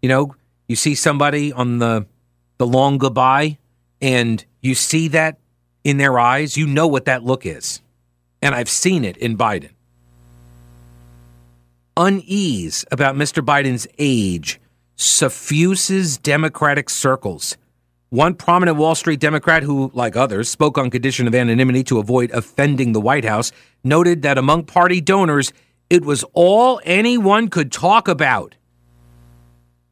you 0.00 0.08
know, 0.08 0.34
you 0.68 0.76
see 0.76 0.94
somebody 0.94 1.52
on 1.52 1.78
the 1.78 2.06
the 2.58 2.66
long 2.66 2.98
goodbye, 2.98 3.58
and 4.00 4.44
you 4.60 4.74
see 4.74 5.08
that 5.08 5.38
in 5.84 5.98
their 5.98 6.18
eyes, 6.18 6.56
you 6.56 6.66
know 6.66 6.86
what 6.86 7.04
that 7.06 7.24
look 7.24 7.44
is. 7.44 7.80
And 8.40 8.54
I've 8.54 8.68
seen 8.68 9.04
it 9.04 9.16
in 9.16 9.36
Biden. 9.36 9.70
Unease 11.96 12.84
about 12.90 13.16
Mr. 13.16 13.44
Biden's 13.44 13.86
age 13.98 14.60
suffuses 14.96 16.18
Democratic 16.18 16.90
circles. 16.90 17.56
One 18.10 18.34
prominent 18.34 18.76
Wall 18.76 18.94
Street 18.94 19.20
Democrat 19.20 19.62
who, 19.62 19.90
like 19.94 20.16
others, 20.16 20.50
spoke 20.50 20.76
on 20.76 20.90
condition 20.90 21.26
of 21.26 21.34
anonymity 21.34 21.82
to 21.84 21.98
avoid 21.98 22.30
offending 22.32 22.92
the 22.92 23.00
White 23.00 23.24
House, 23.24 23.52
noted 23.82 24.20
that 24.22 24.36
among 24.36 24.64
party 24.64 25.00
donors, 25.00 25.52
it 25.88 26.04
was 26.04 26.22
all 26.34 26.80
anyone 26.84 27.48
could 27.48 27.72
talk 27.72 28.08
about. 28.08 28.54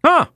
Huh. 0.04 0.26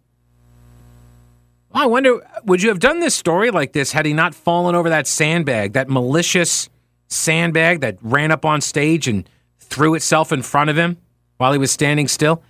I 1.74 1.86
wonder, 1.86 2.20
would 2.44 2.62
you 2.62 2.68
have 2.68 2.78
done 2.78 3.00
this 3.00 3.14
story 3.14 3.50
like 3.50 3.72
this 3.72 3.92
had 3.92 4.06
he 4.06 4.12
not 4.12 4.34
fallen 4.34 4.74
over 4.74 4.88
that 4.88 5.06
sandbag, 5.06 5.72
that 5.72 5.90
malicious 5.90 6.70
sandbag 7.08 7.80
that 7.80 7.98
ran 8.00 8.30
up 8.30 8.44
on 8.44 8.60
stage 8.60 9.08
and 9.08 9.28
threw 9.58 9.94
itself 9.94 10.32
in 10.32 10.42
front 10.42 10.70
of 10.70 10.78
him 10.78 10.96
while 11.36 11.52
he 11.52 11.58
was 11.58 11.70
standing 11.70 12.08
still? 12.08 12.42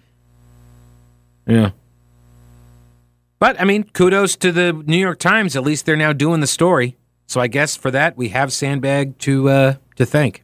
Yeah. 1.47 1.71
But 3.39 3.61
I 3.61 3.65
mean, 3.65 3.85
kudos 3.85 4.37
to 4.37 4.53
the 4.53 4.73
New 4.73 4.97
York 4.97 5.19
Times. 5.19 5.57
At 5.57 5.63
least 5.63 5.87
they're 5.87 5.97
now 5.97 6.13
doing 6.13 6.41
the 6.41 6.47
story. 6.47 6.97
So 7.27 7.41
I 7.41 7.47
guess 7.47 7.77
for 7.77 7.91
that 7.91 8.17
we 8.17 8.29
have 8.31 8.53
Sandbag 8.53 9.19
to 9.21 9.49
uh, 9.49 9.75
to 9.97 10.07
thank. 10.07 10.44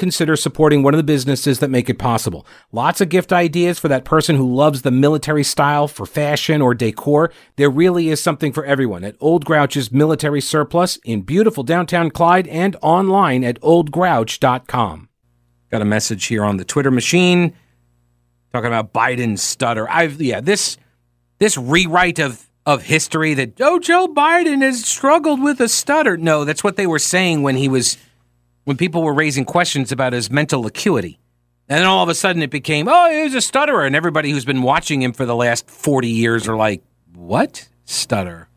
consider 0.01 0.35
supporting 0.35 0.81
one 0.81 0.95
of 0.95 0.97
the 0.97 1.03
businesses 1.03 1.59
that 1.59 1.69
make 1.69 1.87
it 1.87 1.99
possible. 1.99 2.43
Lots 2.71 3.01
of 3.01 3.09
gift 3.09 3.31
ideas 3.31 3.77
for 3.77 3.87
that 3.87 4.03
person 4.03 4.35
who 4.35 4.51
loves 4.51 4.81
the 4.81 4.89
military 4.89 5.43
style 5.43 5.87
for 5.87 6.07
fashion 6.07 6.59
or 6.59 6.73
decor. 6.73 7.31
There 7.55 7.69
really 7.69 8.09
is 8.09 8.19
something 8.19 8.51
for 8.51 8.65
everyone 8.65 9.03
at 9.03 9.15
Old 9.19 9.45
Grouch's 9.45 9.91
Military 9.91 10.41
Surplus 10.41 10.97
in 11.05 11.21
beautiful 11.21 11.61
downtown 11.61 12.09
Clyde 12.09 12.47
and 12.47 12.75
online 12.81 13.43
at 13.43 13.61
oldgrouch.com. 13.61 15.07
Got 15.69 15.81
a 15.83 15.85
message 15.85 16.25
here 16.25 16.43
on 16.43 16.57
the 16.57 16.65
Twitter 16.65 16.91
machine 16.91 17.53
talking 18.51 18.67
about 18.67 18.93
Biden's 18.93 19.43
stutter. 19.43 19.87
I've 19.87 20.19
yeah, 20.19 20.41
this 20.41 20.77
this 21.37 21.57
rewrite 21.57 22.17
of 22.17 22.49
of 22.65 22.81
history 22.81 23.35
that 23.35 23.61
oh 23.61 23.77
Joe 23.77 24.07
Biden 24.07 24.63
has 24.63 24.83
struggled 24.83 25.43
with 25.43 25.61
a 25.61 25.69
stutter. 25.69 26.17
No, 26.17 26.43
that's 26.43 26.63
what 26.63 26.75
they 26.75 26.87
were 26.87 26.99
saying 26.99 27.43
when 27.43 27.55
he 27.55 27.69
was 27.69 27.97
when 28.71 28.77
people 28.77 29.03
were 29.03 29.13
raising 29.13 29.43
questions 29.43 29.91
about 29.91 30.13
his 30.13 30.31
mental 30.31 30.65
acuity. 30.65 31.19
And 31.67 31.79
then 31.79 31.87
all 31.87 32.03
of 32.03 32.07
a 32.07 32.15
sudden 32.15 32.41
it 32.41 32.49
became, 32.49 32.87
oh, 32.87 33.11
he 33.11 33.23
was 33.23 33.35
a 33.35 33.41
stutterer. 33.41 33.85
And 33.85 33.97
everybody 33.97 34.31
who's 34.31 34.45
been 34.45 34.61
watching 34.61 35.01
him 35.01 35.11
for 35.11 35.25
the 35.25 35.35
last 35.35 35.69
40 35.69 36.07
years 36.07 36.47
are 36.47 36.55
like, 36.55 36.81
what? 37.13 37.67
Stutter. 37.83 38.47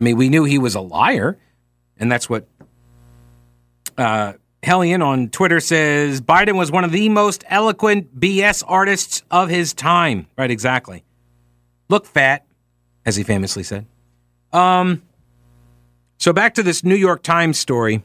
I 0.00 0.04
mean, 0.04 0.16
we 0.16 0.28
knew 0.28 0.42
he 0.42 0.58
was 0.58 0.74
a 0.74 0.80
liar. 0.80 1.38
And 2.00 2.10
that's 2.10 2.28
what 2.28 2.48
uh, 3.96 4.32
Hellion 4.64 5.02
on 5.02 5.28
Twitter 5.28 5.60
says 5.60 6.20
Biden 6.20 6.56
was 6.56 6.72
one 6.72 6.82
of 6.82 6.90
the 6.90 7.08
most 7.08 7.44
eloquent 7.46 8.18
BS 8.18 8.64
artists 8.66 9.22
of 9.30 9.48
his 9.48 9.72
time. 9.72 10.26
Right, 10.36 10.50
exactly. 10.50 11.04
Look 11.88 12.06
fat, 12.06 12.44
as 13.06 13.14
he 13.14 13.22
famously 13.22 13.62
said. 13.62 13.86
Um, 14.52 15.02
so 16.16 16.32
back 16.32 16.56
to 16.56 16.64
this 16.64 16.82
New 16.82 16.96
York 16.96 17.22
Times 17.22 17.56
story 17.56 18.02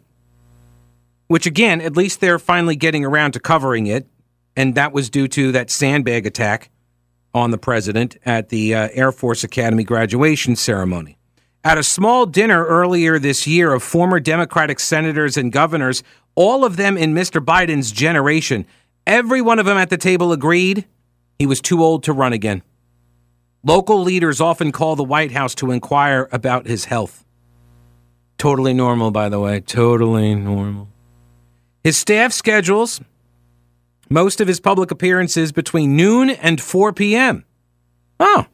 which 1.27 1.45
again, 1.45 1.81
at 1.81 1.97
least 1.97 2.19
they're 2.19 2.39
finally 2.39 2.75
getting 2.75 3.05
around 3.05 3.31
to 3.33 3.39
covering 3.39 3.87
it. 3.87 4.07
And 4.55 4.75
that 4.75 4.93
was 4.93 5.09
due 5.09 5.27
to 5.29 5.51
that 5.51 5.71
sandbag 5.71 6.25
attack 6.25 6.69
on 7.33 7.51
the 7.51 7.57
president 7.57 8.17
at 8.25 8.49
the 8.49 8.75
uh, 8.75 8.89
Air 8.93 9.11
Force 9.11 9.43
Academy 9.43 9.83
graduation 9.83 10.55
ceremony. 10.55 11.17
At 11.63 11.77
a 11.77 11.83
small 11.83 12.25
dinner 12.25 12.65
earlier 12.65 13.17
this 13.17 13.47
year 13.47 13.73
of 13.73 13.81
former 13.81 14.19
Democratic 14.19 14.79
senators 14.79 15.37
and 15.37 15.51
governors, 15.51 16.03
all 16.35 16.65
of 16.65 16.75
them 16.75 16.97
in 16.97 17.13
Mr. 17.13 17.43
Biden's 17.43 17.91
generation, 17.91 18.65
every 19.07 19.41
one 19.41 19.59
of 19.59 19.65
them 19.65 19.77
at 19.77 19.89
the 19.89 19.97
table 19.97 20.31
agreed 20.31 20.85
he 21.39 21.45
was 21.45 21.61
too 21.61 21.81
old 21.81 22.03
to 22.03 22.13
run 22.13 22.33
again. 22.33 22.61
Local 23.63 24.01
leaders 24.01 24.41
often 24.41 24.71
call 24.71 24.95
the 24.95 25.03
White 25.03 25.31
House 25.31 25.55
to 25.55 25.71
inquire 25.71 26.27
about 26.31 26.67
his 26.67 26.85
health. 26.85 27.25
Totally 28.37 28.73
normal, 28.73 29.09
by 29.11 29.29
the 29.29 29.39
way. 29.39 29.61
Totally 29.61 30.35
normal. 30.35 30.89
His 31.83 31.97
staff 31.97 32.31
schedules 32.31 33.01
most 34.09 34.41
of 34.41 34.47
his 34.47 34.59
public 34.59 34.91
appearances 34.91 35.51
between 35.51 35.95
noon 35.95 36.29
and 36.29 36.61
4 36.61 36.93
p.m. 36.93 37.45
Oh. 38.19 38.45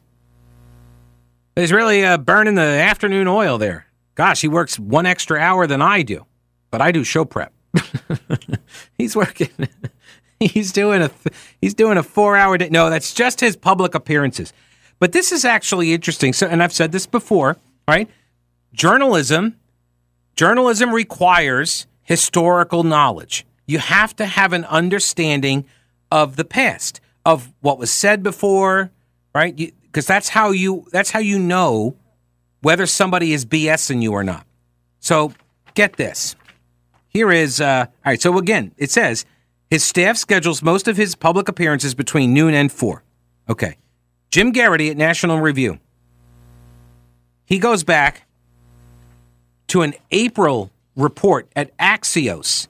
He's 1.54 1.72
really 1.72 2.04
uh, 2.04 2.16
burning 2.18 2.54
the 2.54 2.62
afternoon 2.62 3.28
oil 3.28 3.58
there. 3.58 3.86
Gosh, 4.14 4.40
he 4.40 4.48
works 4.48 4.78
one 4.78 5.06
extra 5.06 5.38
hour 5.38 5.66
than 5.66 5.82
I 5.82 6.02
do, 6.02 6.26
but 6.70 6.80
I 6.80 6.92
do 6.92 7.04
show 7.04 7.24
prep. 7.24 7.52
he's 8.98 9.14
working. 9.14 9.50
he's 10.40 10.72
doing 10.72 11.02
a 11.02 11.10
he's 11.60 11.74
doing 11.74 11.98
a 11.98 12.02
four 12.02 12.36
hour. 12.36 12.56
No, 12.58 12.90
that's 12.90 13.12
just 13.14 13.40
his 13.40 13.56
public 13.56 13.94
appearances. 13.94 14.52
But 14.98 15.12
this 15.12 15.32
is 15.32 15.44
actually 15.44 15.92
interesting. 15.92 16.32
So, 16.32 16.46
and 16.46 16.62
I've 16.62 16.72
said 16.72 16.92
this 16.92 17.06
before, 17.06 17.56
right? 17.88 18.08
Journalism, 18.72 19.56
journalism 20.36 20.92
requires 20.92 21.86
historical 22.10 22.82
knowledge. 22.82 23.46
You 23.66 23.78
have 23.78 24.16
to 24.16 24.26
have 24.26 24.52
an 24.52 24.64
understanding 24.64 25.64
of 26.10 26.34
the 26.34 26.44
past, 26.44 27.00
of 27.24 27.52
what 27.60 27.78
was 27.78 27.92
said 27.92 28.24
before, 28.24 28.90
right? 29.32 29.56
Because 29.56 30.08
that's 30.08 30.30
how 30.30 30.50
you 30.50 30.88
that's 30.90 31.12
how 31.12 31.20
you 31.20 31.38
know 31.38 31.94
whether 32.62 32.84
somebody 32.84 33.32
is 33.32 33.46
BSing 33.46 34.02
you 34.02 34.10
or 34.10 34.24
not. 34.24 34.44
So 34.98 35.32
get 35.74 35.98
this. 35.98 36.34
Here 37.06 37.30
is 37.30 37.60
uh, 37.60 37.86
all 37.88 38.10
right. 38.10 38.20
So 38.20 38.36
again, 38.38 38.72
it 38.76 38.90
says 38.90 39.24
his 39.70 39.84
staff 39.84 40.16
schedules 40.16 40.64
most 40.64 40.88
of 40.88 40.96
his 40.96 41.14
public 41.14 41.46
appearances 41.46 41.94
between 41.94 42.34
noon 42.34 42.54
and 42.54 42.72
four. 42.72 43.04
Okay, 43.48 43.76
Jim 44.32 44.52
Geraghty 44.52 44.90
at 44.90 44.96
National 44.96 45.38
Review. 45.38 45.78
He 47.44 47.60
goes 47.60 47.84
back 47.84 48.26
to 49.68 49.82
an 49.82 49.94
April 50.10 50.72
report 51.00 51.48
at 51.56 51.76
Axios 51.78 52.68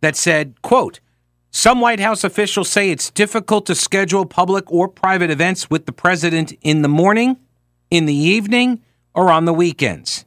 that 0.00 0.16
said, 0.16 0.60
quote, 0.62 1.00
some 1.50 1.80
White 1.80 2.00
House 2.00 2.24
officials 2.24 2.68
say 2.68 2.90
it's 2.90 3.10
difficult 3.10 3.64
to 3.66 3.74
schedule 3.76 4.26
public 4.26 4.70
or 4.72 4.88
private 4.88 5.30
events 5.30 5.70
with 5.70 5.86
the 5.86 5.92
president 5.92 6.52
in 6.62 6.82
the 6.82 6.88
morning, 6.88 7.36
in 7.90 8.06
the 8.06 8.14
evening, 8.14 8.82
or 9.14 9.30
on 9.30 9.44
the 9.44 9.52
weekends. 9.52 10.24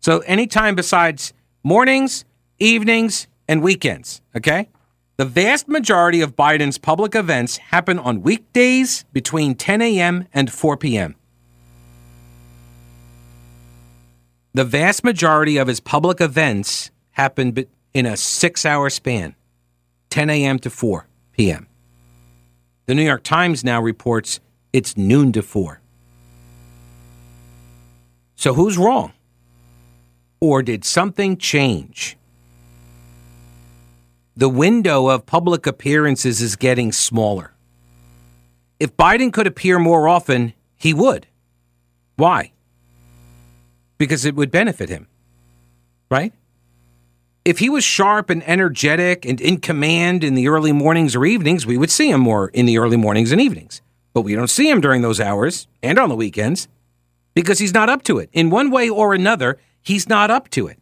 So 0.00 0.20
anytime 0.20 0.76
besides 0.76 1.32
mornings, 1.64 2.24
evenings, 2.60 3.26
and 3.48 3.60
weekends, 3.60 4.20
okay? 4.36 4.68
The 5.16 5.24
vast 5.24 5.66
majority 5.66 6.20
of 6.20 6.36
Biden's 6.36 6.78
public 6.78 7.16
events 7.16 7.56
happen 7.56 7.98
on 7.98 8.22
weekdays 8.22 9.04
between 9.12 9.56
10 9.56 9.82
a.m. 9.82 10.28
and 10.32 10.52
4 10.52 10.76
p.m. 10.76 11.16
The 14.54 14.64
vast 14.64 15.04
majority 15.04 15.56
of 15.56 15.68
his 15.68 15.80
public 15.80 16.20
events 16.20 16.90
happened 17.12 17.66
in 17.94 18.06
a 18.06 18.16
six 18.16 18.64
hour 18.64 18.90
span 18.90 19.34
10 20.10 20.30
a.m. 20.30 20.58
to 20.60 20.70
4 20.70 21.06
p.m. 21.32 21.66
The 22.86 22.94
New 22.94 23.02
York 23.02 23.22
Times 23.22 23.62
now 23.62 23.80
reports 23.80 24.40
it's 24.72 24.96
noon 24.96 25.32
to 25.32 25.42
4. 25.42 25.80
So 28.36 28.54
who's 28.54 28.78
wrong? 28.78 29.12
Or 30.40 30.62
did 30.62 30.84
something 30.84 31.36
change? 31.36 32.16
The 34.36 34.48
window 34.48 35.08
of 35.08 35.26
public 35.26 35.66
appearances 35.66 36.40
is 36.40 36.54
getting 36.54 36.92
smaller. 36.92 37.52
If 38.78 38.96
Biden 38.96 39.32
could 39.32 39.48
appear 39.48 39.80
more 39.80 40.06
often, 40.06 40.54
he 40.76 40.94
would. 40.94 41.26
Why? 42.14 42.52
Because 43.98 44.24
it 44.24 44.34
would 44.34 44.50
benefit 44.50 44.88
him, 44.88 45.08
right? 46.10 46.32
If 47.44 47.58
he 47.58 47.68
was 47.68 47.84
sharp 47.84 48.30
and 48.30 48.42
energetic 48.48 49.24
and 49.24 49.40
in 49.40 49.58
command 49.58 50.22
in 50.22 50.34
the 50.34 50.48
early 50.48 50.72
mornings 50.72 51.16
or 51.16 51.24
evenings, 51.24 51.66
we 51.66 51.76
would 51.76 51.90
see 51.90 52.10
him 52.10 52.20
more 52.20 52.48
in 52.48 52.66
the 52.66 52.78
early 52.78 52.96
mornings 52.96 53.32
and 53.32 53.40
evenings. 53.40 53.82
But 54.12 54.22
we 54.22 54.34
don't 54.34 54.48
see 54.50 54.70
him 54.70 54.80
during 54.80 55.02
those 55.02 55.20
hours 55.20 55.66
and 55.82 55.98
on 55.98 56.08
the 56.08 56.16
weekends 56.16 56.68
because 57.34 57.58
he's 57.58 57.74
not 57.74 57.88
up 57.88 58.02
to 58.04 58.18
it. 58.18 58.30
In 58.32 58.50
one 58.50 58.70
way 58.70 58.88
or 58.88 59.14
another, 59.14 59.58
he's 59.82 60.08
not 60.08 60.30
up 60.30 60.48
to 60.50 60.66
it. 60.66 60.78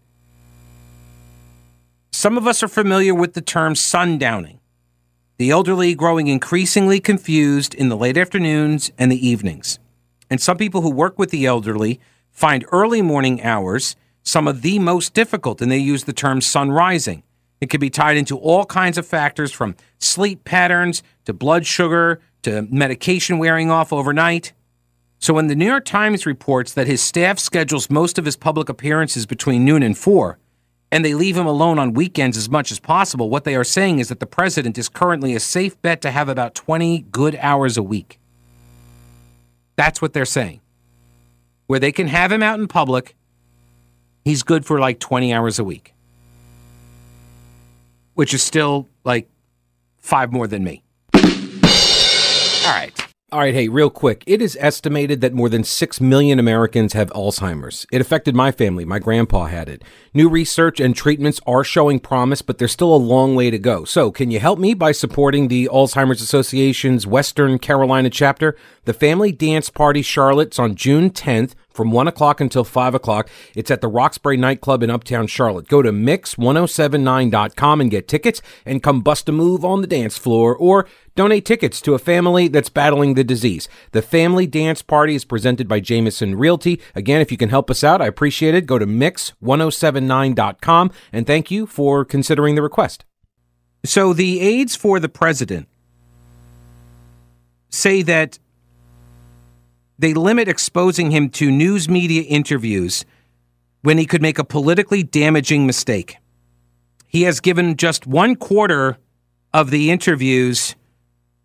Some 2.13 2.39
of 2.39 2.47
us 2.47 2.63
are 2.63 2.69
familiar 2.69 3.15
with 3.15 3.35
the 3.35 3.43
term 3.43 3.75
sundowning. 3.75 4.59
The 5.39 5.51
elderly 5.51 5.95
growing 5.95 6.29
increasingly 6.29 6.99
confused 6.99 7.75
in 7.75 7.91
the 7.91 7.97
late 7.97 8.17
afternoons 8.17 8.91
and 8.97 9.13
the 9.13 9.29
evenings. 9.29 9.79
And 10.31 10.41
some 10.41 10.57
people 10.57 10.81
who 10.81 10.91
work 10.91 11.19
with 11.19 11.31
the 11.31 11.45
elderly 11.45 12.01
find 12.37 12.67
early 12.71 13.01
morning 13.01 13.43
hours 13.43 13.97
some 14.23 14.47
of 14.47 14.61
the 14.61 14.79
most 14.79 15.15
difficult, 15.15 15.63
and 15.63 15.73
they 15.73 15.79
use 15.79 16.05
the 16.05 16.13
term 16.13 16.41
sun 16.43 16.71
rising. 16.71 17.23
It 17.63 17.71
can 17.71 17.81
be 17.81 17.89
tied 17.89 18.19
into 18.19 18.37
all 18.37 18.67
kinds 18.67 18.99
of 18.99 19.07
factors 19.07 19.51
from 19.53 19.75
sleep 19.99 20.45
patterns 20.45 21.03
to 21.25 21.33
blood 21.33 21.65
sugar 21.65 22.21
to 22.43 22.63
medication 22.71 23.39
wearing 23.39 23.71
off 23.71 23.91
overnight. 23.91 24.53
So 25.19 25.33
when 25.33 25.47
the 25.47 25.55
New 25.55 25.67
York 25.67 25.87
Times 25.87 26.27
reports 26.27 26.75
that 26.75 26.87
his 26.87 27.01
staff 27.01 27.39
schedules 27.39 27.89
most 27.89 28.19
of 28.19 28.27
his 28.27 28.37
public 28.37 28.69
appearances 28.69 29.25
between 29.25 29.65
noon 29.65 29.83
and 29.83 29.97
4, 29.97 30.39
and 30.93 31.03
they 31.03 31.15
leave 31.15 31.39
him 31.39 31.47
alone 31.47 31.79
on 31.79 31.95
weekends 31.95 32.37
as 32.37 32.51
much 32.51 32.71
as 32.71 32.79
possible, 32.79 33.31
what 33.31 33.45
they 33.45 33.57
are 33.57 33.65
saying 33.65 33.99
is 33.99 34.09
that 34.09 34.21
the 34.21 34.27
president 34.27 34.77
is 34.77 34.91
currently 34.91 35.35
a 35.35 35.41
safe 35.41 35.81
bet 35.81 36.03
to 36.03 36.11
have 36.11 36.29
about 36.29 36.55
20 36.55 37.07
good 37.11 37.35
hours 37.37 37.79
a 37.79 37.83
week. 37.83 38.21
That's 39.77 40.03
what 40.03 40.13
they're 40.13 40.27
saying. 40.27 40.61
Where 41.67 41.81
they 41.81 41.93
can 41.93 42.07
have 42.09 42.31
him 42.31 42.43
out 42.43 42.59
in 42.61 42.69
public 42.69 43.17
he's 44.27 44.43
good 44.43 44.67
for 44.67 44.81
like 44.81 44.99
20 44.99 45.33
hours 45.33 45.61
a 45.61 45.65
week, 45.65 45.95
which 48.15 48.35
is 48.35 48.43
still 48.43 48.89
like 49.05 49.31
five 50.01 50.33
more 50.33 50.49
than 50.49 50.65
me. 50.65 50.83
All 51.15 51.23
right. 52.73 53.06
All 53.33 53.41
right, 53.41 53.55
hey, 53.55 53.67
real 53.67 53.91
quick. 53.91 54.23
It 54.25 54.41
is 54.41 54.57
estimated 54.61 55.21
that 55.21 55.35
more 55.35 55.49
than 55.49 55.65
6 55.65 56.01
million 56.01 56.39
Americans 56.39 56.93
have 56.93 57.11
Alzheimer's. 57.11 57.85
It 57.91 58.01
affected 58.01 58.37
my 58.37 58.53
family. 58.53 58.85
My 58.85 59.01
grandpa 59.01 59.47
had 59.47 59.69
it. 59.69 59.83
New 60.15 60.29
research 60.29 60.79
and 60.79 60.95
treatments 60.95 61.41
are 61.45 61.65
showing 61.65 61.99
promise, 61.99 62.41
but 62.41 62.59
there's 62.59 62.71
still 62.71 62.95
a 62.95 62.97
long 62.97 63.35
way 63.35 63.51
to 63.51 63.59
go. 63.59 63.85
So, 63.85 64.13
can 64.13 64.31
you 64.31 64.39
help 64.39 64.61
me 64.61 64.75
by 64.75 64.93
supporting 64.93 65.49
the 65.49 65.69
Alzheimer's 65.73 66.23
Association's 66.23 67.05
Western 67.05 67.59
Carolina 67.59 68.11
chapter? 68.11 68.57
The 68.85 68.95
Family 68.95 69.33
Dance 69.33 69.71
Party 69.71 70.03
Charlotte's 70.03 70.61
on 70.61 70.77
June 70.77 71.11
10th 71.11 71.55
from 71.77 71.93
1 71.93 72.09
o'clock 72.09 72.41
until 72.41 72.65
5 72.65 72.95
o'clock. 72.95 73.29
It's 73.55 73.71
at 73.71 73.81
the 73.81 73.89
Roxbury 73.89 74.37
Nightclub 74.37 74.83
in 74.83 74.91
Uptown 74.91 75.27
Charlotte. 75.27 75.69
Go 75.69 75.83
to 75.83 75.93
mix1079.com 75.93 77.81
and 77.81 77.91
get 77.91 78.09
tickets 78.09 78.43
and 78.65 78.83
come 78.83 79.03
bust 79.03 79.29
a 79.29 79.33
move 79.33 79.65
on 79.65 79.83
the 79.83 79.87
dance 79.87 80.19
floor 80.19 80.57
or 80.57 80.89
donate 81.15 81.45
tickets 81.45 81.81
to 81.83 81.95
a 81.95 81.99
family 81.99 82.49
that's 82.49 82.69
battling 82.69 83.15
the 83.15 83.25
disease. 83.25 83.69
The 83.93 84.03
Family 84.03 84.47
Dance 84.47 84.83
Party 84.83 85.15
is 85.15 85.25
presented 85.25 85.69
by 85.69 85.81
Jameson 85.81 86.37
Realty. 86.37 86.81
Again, 86.95 87.21
if 87.21 87.33
you 87.33 87.39
can 87.39 87.49
help 87.49 87.71
us 87.71 87.83
out, 87.83 88.03
I 88.03 88.07
appreciate 88.07 88.55
it. 88.55 88.67
Go 88.67 88.79
to 88.79 88.87
mix1079.com 88.87 90.91
and 91.13 91.27
thank 91.27 91.51
you 91.51 91.67
for 91.67 92.05
considering 92.05 92.55
the 92.55 92.63
request. 92.63 93.05
So 93.85 94.13
the 94.13 94.41
aides 94.41 94.77
for 94.77 95.01
the 95.01 95.09
president 95.09 95.69
say 97.71 98.03
that 98.03 98.39
they 99.99 100.15
limit 100.15 100.49
exposing 100.49 101.11
him 101.11 101.31
to 101.31 101.51
news 101.51 101.89
media 101.89 102.23
interviews 102.23 103.05
when 103.83 103.99
he 103.99 104.07
could 104.07 104.23
make 104.23 104.39
a 104.39 104.45
politically 104.45 105.03
damaging 105.03 105.67
mistake. 105.67 106.17
He 107.07 107.23
has 107.23 107.41
given 107.41 107.77
just 107.77 108.07
one 108.07 108.37
quarter 108.37 108.99
of 109.55 109.71
the 109.71 109.91
interviews 109.91 110.75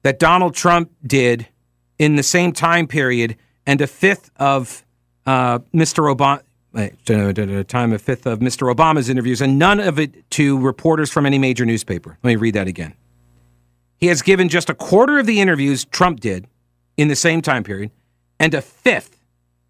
that 0.03 0.19
Donald 0.19 0.55
Trump 0.55 0.91
did 1.05 1.47
in 1.99 2.15
the 2.15 2.23
same 2.23 2.51
time 2.51 2.87
period, 2.87 3.37
and 3.67 3.79
a 3.79 3.87
fifth 3.87 4.31
of 4.37 4.83
uh, 5.25 5.59
Mr. 5.73 6.13
Obama. 6.13 6.41
Time 7.67 7.93
a 7.93 7.99
fifth 7.99 8.25
of 8.25 8.39
Mr. 8.39 8.73
Obama's 8.73 9.09
interviews, 9.09 9.41
and 9.41 9.59
none 9.59 9.79
of 9.79 9.99
it 9.99 10.29
to 10.31 10.57
reporters 10.59 11.11
from 11.11 11.25
any 11.25 11.37
major 11.37 11.65
newspaper. 11.65 12.17
Let 12.23 12.29
me 12.29 12.35
read 12.37 12.55
that 12.55 12.67
again. 12.67 12.95
He 13.97 14.07
has 14.07 14.21
given 14.21 14.49
just 14.49 14.69
a 14.69 14.73
quarter 14.73 15.19
of 15.19 15.27
the 15.27 15.41
interviews 15.41 15.85
Trump 15.85 16.21
did 16.21 16.47
in 16.97 17.07
the 17.07 17.15
same 17.15 17.41
time 17.41 17.63
period, 17.63 17.91
and 18.41 18.55
a 18.55 18.61
fifth 18.61 19.23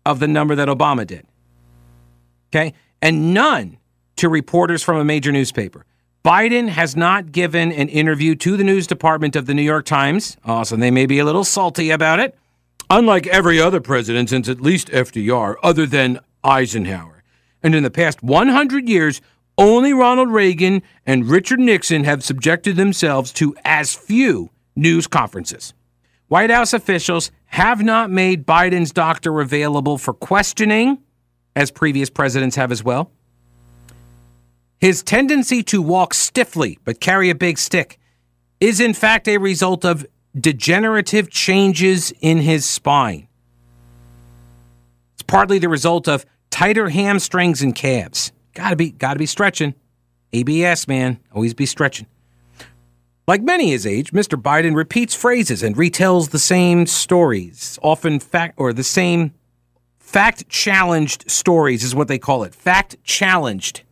of 0.05 0.19
the 0.19 0.27
number 0.29 0.55
that 0.55 0.69
Obama 0.69 1.05
did. 1.05 1.27
Okay? 2.49 2.73
And 3.01 3.33
none 3.33 3.77
to 4.15 4.29
reporters 4.29 4.81
from 4.81 4.97
a 4.97 5.03
major 5.03 5.31
newspaper. 5.31 5.85
Biden 6.23 6.69
has 6.69 6.95
not 6.95 7.33
given 7.33 7.71
an 7.73 7.89
interview 7.89 8.33
to 8.35 8.55
the 8.55 8.63
news 8.63 8.87
department 8.87 9.35
of 9.35 9.45
the 9.45 9.53
New 9.53 9.61
York 9.61 9.85
Times. 9.85 10.37
Also, 10.45 10.77
they 10.77 10.89
may 10.89 11.05
be 11.05 11.19
a 11.19 11.25
little 11.25 11.43
salty 11.43 11.89
about 11.89 12.19
it. 12.19 12.37
Unlike 12.89 13.27
every 13.27 13.59
other 13.59 13.81
president 13.81 14.29
since 14.29 14.47
at 14.47 14.61
least 14.61 14.87
FDR, 14.89 15.55
other 15.61 15.85
than 15.85 16.19
Eisenhower. 16.43 17.23
And 17.61 17.75
in 17.75 17.83
the 17.83 17.91
past 17.91 18.23
100 18.23 18.87
years, 18.87 19.21
only 19.57 19.93
Ronald 19.93 20.29
Reagan 20.29 20.81
and 21.05 21.27
Richard 21.27 21.59
Nixon 21.59 22.05
have 22.05 22.23
subjected 22.23 22.77
themselves 22.77 23.33
to 23.33 23.53
as 23.65 23.93
few 23.93 24.49
news 24.75 25.07
conferences. 25.07 25.73
White 26.31 26.49
House 26.49 26.71
officials 26.71 27.29
have 27.47 27.83
not 27.83 28.09
made 28.09 28.45
Biden's 28.47 28.93
doctor 28.93 29.41
available 29.41 29.97
for 29.97 30.13
questioning, 30.13 30.99
as 31.57 31.71
previous 31.71 32.09
presidents 32.09 32.55
have 32.55 32.71
as 32.71 32.81
well. 32.81 33.11
His 34.79 35.03
tendency 35.03 35.61
to 35.63 35.81
walk 35.81 36.13
stiffly 36.13 36.79
but 36.85 37.01
carry 37.01 37.29
a 37.29 37.35
big 37.35 37.57
stick 37.57 37.99
is, 38.61 38.79
in 38.79 38.93
fact, 38.93 39.27
a 39.27 39.39
result 39.39 39.83
of 39.83 40.05
degenerative 40.33 41.29
changes 41.29 42.13
in 42.21 42.37
his 42.37 42.65
spine. 42.65 43.27
It's 45.15 45.23
partly 45.23 45.59
the 45.59 45.67
result 45.67 46.07
of 46.07 46.25
tighter 46.49 46.87
hamstrings 46.87 47.61
and 47.61 47.75
calves. 47.75 48.31
Gotta 48.53 48.77
be, 48.77 48.91
gotta 48.91 49.19
be 49.19 49.25
stretching. 49.25 49.75
ABS, 50.31 50.87
man, 50.87 51.19
always 51.33 51.53
be 51.53 51.65
stretching. 51.65 52.07
Like 53.27 53.43
many 53.43 53.69
his 53.69 53.85
age, 53.85 54.11
Mr. 54.11 54.41
Biden 54.41 54.75
repeats 54.75 55.13
phrases 55.13 55.61
and 55.61 55.75
retells 55.75 56.31
the 56.31 56.39
same 56.39 56.85
stories, 56.85 57.77
often 57.81 58.19
fact 58.19 58.55
or 58.57 58.73
the 58.73 58.83
same 58.83 59.33
fact 59.99 60.49
challenged 60.49 61.29
stories 61.29 61.83
is 61.83 61.95
what 61.95 62.07
they 62.07 62.19
call 62.19 62.43
it. 62.43 62.53
Fact 62.53 62.97
challenged. 63.03 63.83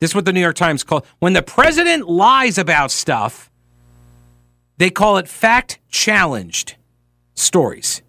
This 0.00 0.10
is 0.10 0.14
what 0.14 0.24
the 0.24 0.32
New 0.32 0.40
York 0.40 0.56
Times 0.56 0.82
called 0.84 1.06
when 1.20 1.32
the 1.32 1.42
president 1.42 2.08
lies 2.08 2.58
about 2.58 2.90
stuff. 2.90 3.50
They 4.78 4.90
call 4.90 5.16
it 5.16 5.28
fact 5.28 5.78
challenged 5.88 6.76
stories. 7.34 8.02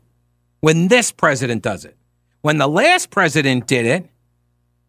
When 0.60 0.90
this 0.90 1.12
president 1.12 1.64
does 1.64 1.86
it, 1.86 1.96
when 2.42 2.58
the 2.58 2.68
last 2.68 3.10
president 3.10 3.68
did 3.68 3.86
it, 3.86 4.10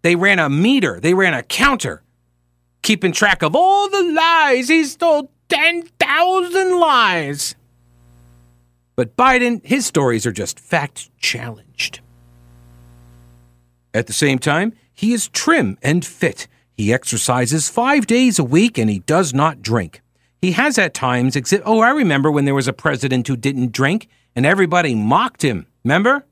they 0.02 0.16
ran 0.16 0.38
a 0.38 0.48
meter, 0.48 0.98
they 0.98 1.14
ran 1.14 1.34
a 1.34 1.42
counter 1.42 2.02
keeping 2.88 3.12
track 3.12 3.42
of 3.42 3.54
all 3.54 3.90
the 3.90 4.02
lies. 4.02 4.68
He's 4.68 4.96
told 4.96 5.28
10,000 5.50 6.80
lies. 6.80 7.54
But 8.96 9.14
Biden, 9.14 9.60
his 9.62 9.84
stories 9.84 10.24
are 10.24 10.32
just 10.32 10.58
fact 10.58 11.10
challenged. 11.18 12.00
At 13.92 14.06
the 14.06 14.14
same 14.14 14.38
time, 14.38 14.72
he 14.94 15.12
is 15.12 15.28
trim 15.28 15.76
and 15.82 16.02
fit. 16.02 16.48
He 16.78 16.90
exercises 16.90 17.68
five 17.68 18.06
days 18.06 18.38
a 18.38 18.44
week 18.44 18.78
and 18.78 18.88
he 18.88 19.00
does 19.00 19.34
not 19.34 19.60
drink. 19.60 20.00
He 20.40 20.52
has 20.52 20.78
at 20.78 20.94
times 20.94 21.36
exi- 21.36 21.60
Oh, 21.66 21.80
I 21.80 21.90
remember 21.90 22.30
when 22.30 22.46
there 22.46 22.54
was 22.54 22.68
a 22.68 22.72
president 22.72 23.28
who 23.28 23.36
didn't 23.36 23.72
drink 23.72 24.08
and 24.34 24.46
everybody 24.46 24.94
mocked 24.94 25.42
him. 25.42 25.66
Remember? 25.84 26.24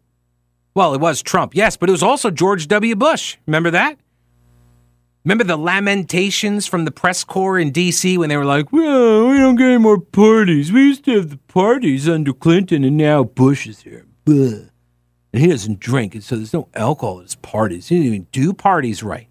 Well, 0.75 0.95
it 0.95 1.03
was 1.03 1.21
Trump, 1.23 1.55
yes, 1.55 1.77
but 1.77 1.91
it 1.91 1.93
was 1.93 2.03
also 2.03 2.31
George 2.31 2.67
W. 2.67 2.97
Bush. 2.97 3.37
Remember 3.47 3.71
that? 3.73 3.99
Remember 5.27 5.43
the 5.43 5.59
lamentations 5.59 6.69
from 6.69 6.85
the 6.85 6.93
press 6.93 7.25
corps 7.25 7.59
in 7.59 7.73
D.C. 7.73 8.17
when 8.17 8.29
they 8.29 8.37
were 8.37 8.45
like, 8.45 8.73
well, 8.73 9.29
we 9.29 9.39
don't 9.39 9.57
get 9.57 9.71
any 9.71 9.79
more 9.79 9.99
parties. 9.99 10.71
We 10.71 10.83
used 10.83 11.05
to 11.07 11.17
have 11.17 11.31
the 11.31 11.37
parties 11.37 12.09
under 12.09 12.33
Clinton, 12.33 12.85
and 12.85 12.97
now 12.97 13.25
Bush 13.25 13.67
is 13.67 13.81
here. 13.81 14.07
Blah. 14.25 14.69
And 15.33 15.43
he 15.43 15.49
doesn't 15.49 15.81
drink, 15.81 16.15
and 16.15 16.23
so 16.23 16.37
there's 16.37 16.53
no 16.53 16.69
alcohol 16.75 17.19
at 17.19 17.25
his 17.25 17.35
parties. 17.35 17.89
He 17.89 17.97
didn't 17.97 18.07
even 18.07 18.27
do 18.31 18.53
parties 18.53 19.03
right. 19.03 19.27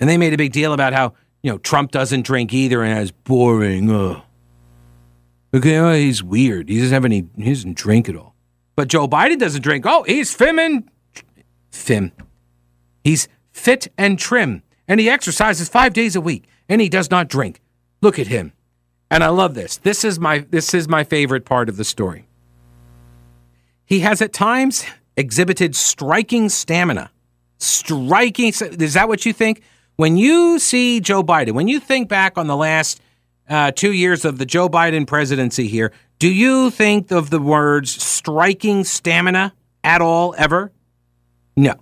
And 0.00 0.10
they 0.10 0.18
made 0.18 0.34
a 0.34 0.36
big 0.36 0.50
deal 0.50 0.72
about 0.72 0.94
how, 0.94 1.14
you 1.44 1.52
know, 1.52 1.58
Trump 1.58 1.92
doesn't 1.92 2.22
drink 2.22 2.52
either 2.52 2.82
and 2.82 2.98
is 2.98 3.12
boring. 3.12 3.88
Ugh. 3.88 4.20
Okay, 5.54 5.80
well, 5.80 5.94
he's 5.94 6.24
weird. 6.24 6.68
He 6.68 6.80
doesn't 6.80 6.92
have 6.92 7.04
any, 7.04 7.28
he 7.36 7.50
doesn't 7.50 7.76
drink 7.76 8.08
at 8.08 8.16
all. 8.16 8.34
But 8.74 8.88
Joe 8.88 9.06
Biden 9.06 9.38
doesn't 9.38 9.62
drink. 9.62 9.86
Oh, 9.86 10.02
he's 10.02 10.36
Fimin. 10.36 10.88
Fim. 11.70 12.10
He's 13.04 13.28
fit 13.52 13.88
and 13.98 14.18
trim, 14.18 14.62
and 14.88 15.00
he 15.00 15.08
exercises 15.08 15.68
five 15.68 15.92
days 15.92 16.16
a 16.16 16.20
week, 16.20 16.48
and 16.68 16.80
he 16.80 16.88
does 16.88 17.10
not 17.10 17.28
drink. 17.28 17.60
Look 18.02 18.18
at 18.18 18.26
him. 18.28 18.52
And 19.10 19.24
I 19.24 19.28
love 19.28 19.54
this. 19.54 19.76
This 19.78 20.04
is 20.04 20.20
my 20.20 20.38
this 20.50 20.72
is 20.72 20.88
my 20.88 21.04
favorite 21.04 21.44
part 21.44 21.68
of 21.68 21.76
the 21.76 21.84
story. 21.84 22.28
He 23.84 24.00
has 24.00 24.22
at 24.22 24.32
times 24.32 24.84
exhibited 25.16 25.74
striking 25.74 26.48
stamina. 26.48 27.10
Striking 27.58 28.48
is 28.48 28.94
that 28.94 29.08
what 29.08 29.26
you 29.26 29.32
think? 29.32 29.62
When 29.96 30.16
you 30.16 30.58
see 30.58 31.00
Joe 31.00 31.22
Biden, 31.22 31.52
when 31.52 31.68
you 31.68 31.80
think 31.80 32.08
back 32.08 32.38
on 32.38 32.46
the 32.46 32.56
last 32.56 33.02
uh, 33.48 33.72
two 33.72 33.92
years 33.92 34.24
of 34.24 34.38
the 34.38 34.46
Joe 34.46 34.68
Biden 34.68 35.06
presidency 35.06 35.66
here, 35.66 35.92
do 36.18 36.28
you 36.28 36.70
think 36.70 37.10
of 37.10 37.30
the 37.30 37.40
words 37.40 37.90
striking 37.90 38.84
stamina 38.84 39.52
at 39.82 40.00
all 40.00 40.34
ever? 40.38 40.70
No. 41.56 41.74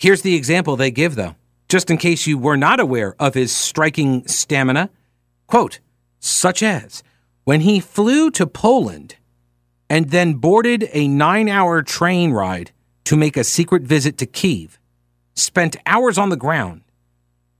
Here's 0.00 0.22
the 0.22 0.34
example 0.34 0.76
they 0.76 0.90
give, 0.90 1.14
though, 1.14 1.36
just 1.68 1.90
in 1.90 1.98
case 1.98 2.26
you 2.26 2.38
were 2.38 2.56
not 2.56 2.80
aware 2.80 3.14
of 3.18 3.34
his 3.34 3.54
striking 3.54 4.26
stamina. 4.26 4.88
Quote, 5.46 5.80
such 6.18 6.62
as 6.62 7.02
when 7.44 7.60
he 7.60 7.80
flew 7.80 8.30
to 8.30 8.46
Poland 8.46 9.16
and 9.90 10.08
then 10.08 10.34
boarded 10.34 10.88
a 10.94 11.06
nine 11.06 11.50
hour 11.50 11.82
train 11.82 12.30
ride 12.30 12.72
to 13.04 13.14
make 13.14 13.36
a 13.36 13.44
secret 13.44 13.82
visit 13.82 14.16
to 14.18 14.26
Kiev, 14.26 14.78
spent 15.34 15.76
hours 15.84 16.16
on 16.16 16.30
the 16.30 16.36
ground, 16.36 16.80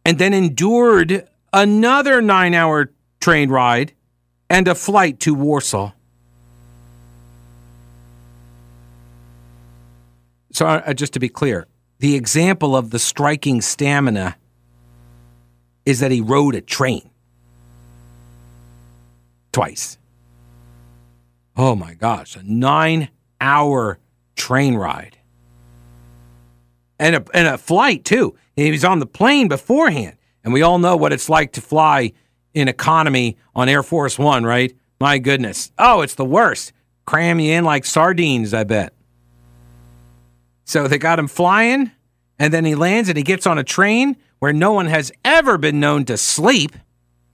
and 0.07 0.19
then 0.19 0.33
endured 0.33 1.29
another 1.53 2.23
nine 2.23 2.55
hour 2.55 2.91
train 3.21 3.51
ride 3.51 3.93
and 4.49 4.67
a 4.67 4.75
flight 4.75 5.21
to 5.21 5.35
Warsaw. 5.35 5.93
So, 10.53 10.67
uh, 10.67 10.95
just 10.95 11.13
to 11.13 11.21
be 11.21 11.29
clear, 11.29 11.67
the 12.01 12.17
example 12.17 12.75
of 12.75 12.91
the 12.91 12.99
striking 12.99 13.61
stamina 13.61 14.37
is 15.85 16.01
that 16.01 16.11
he 16.11 16.21
rode 16.21 16.55
a 16.55 16.61
train 16.61 17.11
twice. 19.53 19.99
Oh 21.57 21.75
my 21.75 21.93
gosh, 21.95 22.37
a 22.37 22.43
nine 22.43 23.11
hour 23.41 23.99
train 24.35 24.77
ride. 24.77 25.19
And 26.99 27.17
a, 27.17 27.25
and 27.33 27.49
a 27.49 27.59
flight, 27.59 28.05
too. 28.05 28.37
He 28.57 28.71
was 28.71 28.85
on 28.85 28.99
the 28.99 29.07
plane 29.07 29.49
beforehand. 29.49 30.17
And 30.43 30.53
we 30.53 30.63
all 30.63 30.79
know 30.79 30.97
what 30.97 31.13
it's 31.13 31.29
like 31.29 31.53
to 31.53 31.61
fly 31.61 32.13
in 32.55 32.69
economy 32.69 33.37
on 33.55 33.69
Air 33.69 33.83
Force 33.83 34.19
One, 34.19 34.45
right? 34.45 34.75
My 34.99 35.19
goodness. 35.19 35.71
Oh, 35.79 36.01
it's 36.01 36.15
the 36.15 36.25
worst. 36.25 36.73
Cram 37.07 37.41
you 37.41 37.53
in 37.53 37.65
like 37.65 37.85
sardines, 37.85 38.55
I 38.55 38.65
bet. 38.65 38.95
So 40.71 40.87
they 40.87 40.99
got 40.99 41.19
him 41.19 41.27
flying, 41.27 41.91
and 42.39 42.55
then 42.55 42.65
he 42.65 42.77
lands 42.77 43.09
and 43.09 43.19
he 43.19 43.25
gets 43.25 43.45
on 43.45 43.59
a 43.59 43.65
train 43.65 44.17
where 44.39 44.53
no 44.53 44.73
one 44.73 44.87
has 44.87 45.11
ever 45.25 45.59
been 45.59 45.81
known 45.81 46.05
to 46.05 46.17
sleep. 46.17 46.77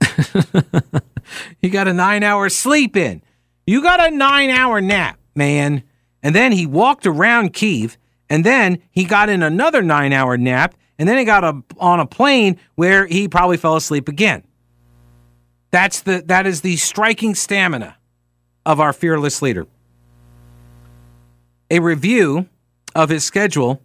he 1.61 1.69
got 1.69 1.87
a 1.87 1.93
nine 1.93 2.23
hour 2.23 2.49
sleep 2.49 2.97
in. 2.97 3.21
You 3.67 3.83
got 3.83 4.03
a 4.03 4.09
nine 4.09 4.49
hour 4.49 4.81
nap, 4.81 5.19
man. 5.35 5.83
And 6.23 6.33
then 6.33 6.51
he 6.51 6.65
walked 6.65 7.05
around 7.05 7.53
Kiev, 7.53 7.95
and 8.27 8.43
then 8.43 8.79
he 8.89 9.05
got 9.05 9.29
in 9.29 9.43
another 9.43 9.83
nine 9.83 10.13
hour 10.13 10.35
nap, 10.35 10.73
and 10.97 11.07
then 11.07 11.19
he 11.19 11.23
got 11.23 11.43
a, 11.43 11.61
on 11.77 11.99
a 11.99 12.07
plane 12.07 12.59
where 12.73 13.05
he 13.05 13.27
probably 13.27 13.57
fell 13.57 13.75
asleep 13.75 14.07
again. 14.07 14.41
That's 15.69 16.01
the 16.01 16.23
that 16.25 16.47
is 16.47 16.61
the 16.61 16.75
striking 16.77 17.35
stamina 17.35 17.97
of 18.65 18.79
our 18.79 18.93
fearless 18.93 19.43
leader. 19.43 19.67
A 21.69 21.77
review 21.77 22.49
of 22.97 23.09
his 23.09 23.23
schedule 23.23 23.79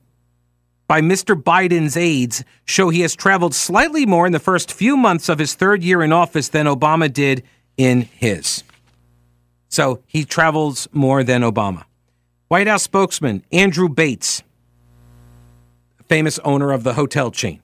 by 0.88 1.03
Mr. 1.03 1.40
Biden's 1.40 1.96
aides 1.96 2.42
show 2.64 2.88
he 2.88 3.03
has 3.03 3.14
traveled 3.14 3.55
slightly 3.55 4.07
more 4.07 4.27
in 4.27 4.33
the 4.33 4.40
first 4.40 4.72
few 4.72 4.96
months 4.96 5.29
of 5.29 5.38
his 5.38 5.55
third 5.55 5.85
year 5.85 6.03
in 6.03 6.12
office 6.12 6.48
than 6.48 6.66
Obama 6.66 7.12
did 7.12 7.44
in 7.77 8.03
his. 8.03 8.64
So 9.68 10.03
he 10.07 10.25
travels 10.25 10.88
more 10.92 11.22
than 11.22 11.42
Obama. 11.42 11.85
White 12.48 12.66
House 12.66 12.83
spokesman 12.83 13.44
Andrew 13.53 13.88
Bates, 13.88 14.42
famous 16.09 16.38
owner 16.40 16.72
of 16.72 16.83
the 16.83 16.94
hotel 16.94 17.31
chain, 17.31 17.61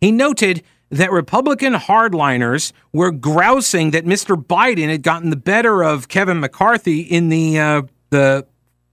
he 0.00 0.12
noted 0.12 0.62
that 0.90 1.10
Republican 1.10 1.74
hardliners 1.74 2.72
were 2.92 3.10
grousing 3.10 3.92
that 3.92 4.04
Mr. 4.04 4.36
Biden 4.36 4.88
had 4.88 5.02
gotten 5.02 5.30
the 5.30 5.36
better 5.36 5.82
of 5.82 6.08
Kevin 6.08 6.40
McCarthy 6.40 7.00
in 7.00 7.30
the 7.30 7.58
uh, 7.58 7.82
the 8.10 8.46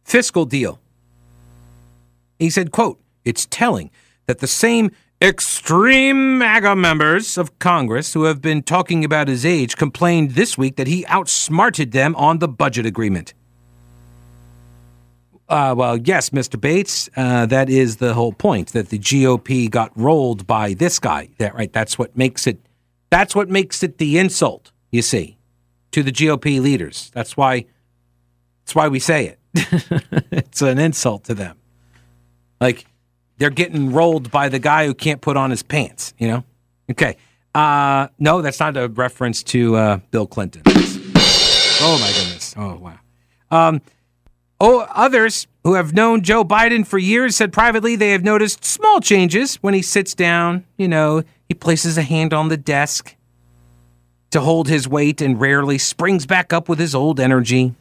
fiscal 0.04 0.46
deal. 0.46 0.80
He 2.40 2.50
said, 2.50 2.72
quote, 2.72 3.00
it's 3.26 3.46
telling 3.46 3.92
that 4.26 4.40
the 4.40 4.48
same 4.48 4.92
extreme 5.22 6.38
MAGA 6.38 6.76
members 6.76 7.38
of 7.38 7.58
Congress 7.60 8.14
who 8.14 8.24
have 8.26 8.42
been 8.42 8.62
talking 8.62 9.04
about 9.04 9.28
his 9.28 9.46
age 9.46 9.76
complained 9.76 10.32
this 10.32 10.58
week 10.58 10.76
that 10.76 10.88
he 10.88 11.06
outsmarted 11.08 11.92
them 11.92 12.16
on 12.16 12.40
the 12.40 12.48
budget 12.48 12.86
agreement. 12.86 13.34
Uh, 15.50 15.74
well, 15.78 15.98
yes, 15.98 16.32
Mr. 16.32 16.60
Bates, 16.60 17.10
uh, 17.16 17.46
that 17.46 17.70
is 17.70 17.98
the 17.98 18.14
whole 18.14 18.34
point 18.34 18.74
that 18.74 18.90
the 18.90 19.00
GOP 19.00 19.70
got 19.70 19.92
rolled 19.96 20.46
by 20.46 20.74
this 20.74 21.00
guy. 21.00 21.30
That 21.38 21.56
right? 21.56 21.72
That's 21.72 21.98
what 21.98 22.18
makes 22.18 22.46
it. 22.48 22.60
That's 23.10 23.34
what 23.34 23.50
makes 23.50 23.82
it 23.82 23.98
the 23.98 24.18
insult. 24.18 24.72
You 24.92 25.02
see, 25.02 25.38
to 25.92 26.04
the 26.04 26.12
GOP 26.12 26.62
leaders. 26.62 27.12
That's 27.14 27.38
why. 27.38 27.66
That's 28.66 28.76
why 28.76 28.90
we 28.90 29.00
say 29.00 29.28
it. 29.28 29.40
it's 30.32 30.62
an 30.62 30.80
insult 30.80 31.24
to 31.26 31.34
them. 31.34 31.58
Like 32.60 32.86
they're 33.38 33.50
getting 33.50 33.94
rolled 33.94 34.32
by 34.32 34.50
the 34.50 34.60
guy 34.60 34.86
who 34.86 34.94
can't 34.94 35.22
put 35.22 35.38
on 35.38 35.52
his 35.52 35.64
pants, 35.64 36.14
you 36.18 36.28
know? 36.28 36.44
Okay. 36.90 37.18
Uh, 37.54 38.08
no, 38.20 38.42
that's 38.42 38.60
not 38.60 38.78
a 38.78 38.88
reference 38.88 39.44
to 39.44 39.76
uh, 39.76 39.98
Bill 40.12 40.28
Clinton. 40.28 40.62
oh, 40.66 41.98
my 42.00 42.12
goodness. 42.20 42.54
Oh, 42.58 42.76
wow. 42.76 43.00
Um, 43.50 43.82
oh, 44.60 44.88
others 44.92 45.48
who 45.64 45.74
have 45.74 45.94
known 45.94 46.22
Joe 46.22 46.44
Biden 46.44 46.86
for 46.86 46.98
years 46.98 47.36
said 47.36 47.52
privately 47.52 47.96
they 47.96 48.12
have 48.12 48.24
noticed 48.24 48.64
small 48.64 49.00
changes 49.00 49.56
when 49.58 49.74
he 49.74 49.82
sits 49.82 50.14
down. 50.14 50.66
You 50.78 50.88
know, 50.88 51.24
he 51.48 51.54
places 51.54 51.98
a 51.98 52.04
hand 52.04 52.34
on 52.34 52.50
the 52.50 52.58
desk 52.58 53.16
to 54.32 54.42
hold 54.42 54.68
his 54.68 54.88
weight 54.88 55.22
and 55.22 55.40
rarely 55.40 55.78
springs 55.78 56.26
back 56.26 56.52
up 56.52 56.68
with 56.70 56.80
his 56.80 56.94
old 56.94 57.20
energy. 57.20 57.74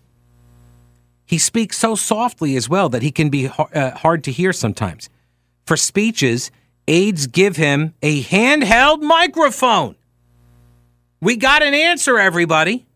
He 1.27 1.39
speaks 1.39 1.77
so 1.77 1.97
softly 1.97 2.57
as 2.57 2.69
well 2.69 2.89
that 2.89 3.03
he 3.03 3.11
can 3.11 3.29
be 3.29 3.49
uh, 3.49 3.91
hard 3.91 4.23
to 4.25 4.33
hear 4.33 4.53
sometimes. 4.53 5.11
For 5.67 5.77
speeches, 5.77 6.53
aides 6.87 7.27
give 7.27 7.57
him 7.57 7.95
a 8.01 8.23
handheld 8.23 9.03
microphone. 9.03 9.97
We 11.21 11.37
got 11.37 11.65
an 11.65 11.75
answer, 11.75 12.19
everybody. 12.19 12.87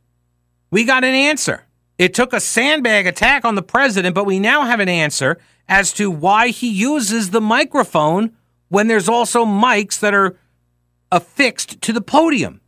We 0.70 0.84
got 0.84 1.02
an 1.02 1.14
answer. 1.14 1.64
It 1.98 2.14
took 2.14 2.32
a 2.32 2.40
sandbag 2.40 3.08
attack 3.08 3.44
on 3.44 3.56
the 3.56 3.62
president, 3.62 4.14
but 4.14 4.24
we 4.24 4.38
now 4.38 4.64
have 4.64 4.78
an 4.78 4.88
answer 4.88 5.38
as 5.68 5.92
to 5.94 6.10
why 6.10 6.48
he 6.48 6.70
uses 6.70 7.30
the 7.30 7.40
microphone 7.40 8.36
when 8.68 8.86
there's 8.86 9.08
also 9.08 9.44
mics 9.44 9.98
that 10.00 10.14
are 10.14 10.38
affixed 11.10 11.80
to 11.82 11.92
the 11.92 12.00
podium. 12.00 12.60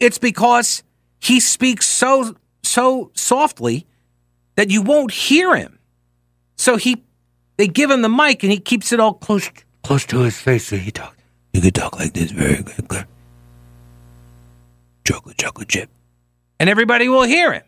It's 0.00 0.18
because 0.18 0.82
he 1.20 1.38
speaks 1.40 1.86
so 1.86 2.36
so 2.62 3.10
softly 3.14 3.86
that 4.56 4.70
you 4.70 4.82
won't 4.82 5.10
hear 5.10 5.56
him. 5.56 5.78
So 6.56 6.76
he, 6.76 7.02
they 7.56 7.68
give 7.68 7.90
him 7.90 8.02
the 8.02 8.08
mic 8.08 8.42
and 8.42 8.52
he 8.52 8.58
keeps 8.58 8.92
it 8.92 9.00
all 9.00 9.14
close, 9.14 9.50
close 9.82 10.04
to 10.06 10.20
his 10.20 10.38
face. 10.38 10.66
So 10.66 10.76
he 10.76 10.90
talks. 10.90 11.16
You 11.52 11.60
could 11.60 11.74
talk 11.74 11.98
like 11.98 12.14
this, 12.14 12.30
very 12.32 12.62
good. 12.62 13.06
Chocolate, 15.06 15.38
chocolate 15.38 15.68
chip, 15.68 15.90
and 16.58 16.68
everybody 16.68 17.08
will 17.08 17.22
hear 17.22 17.52
him. 17.52 17.62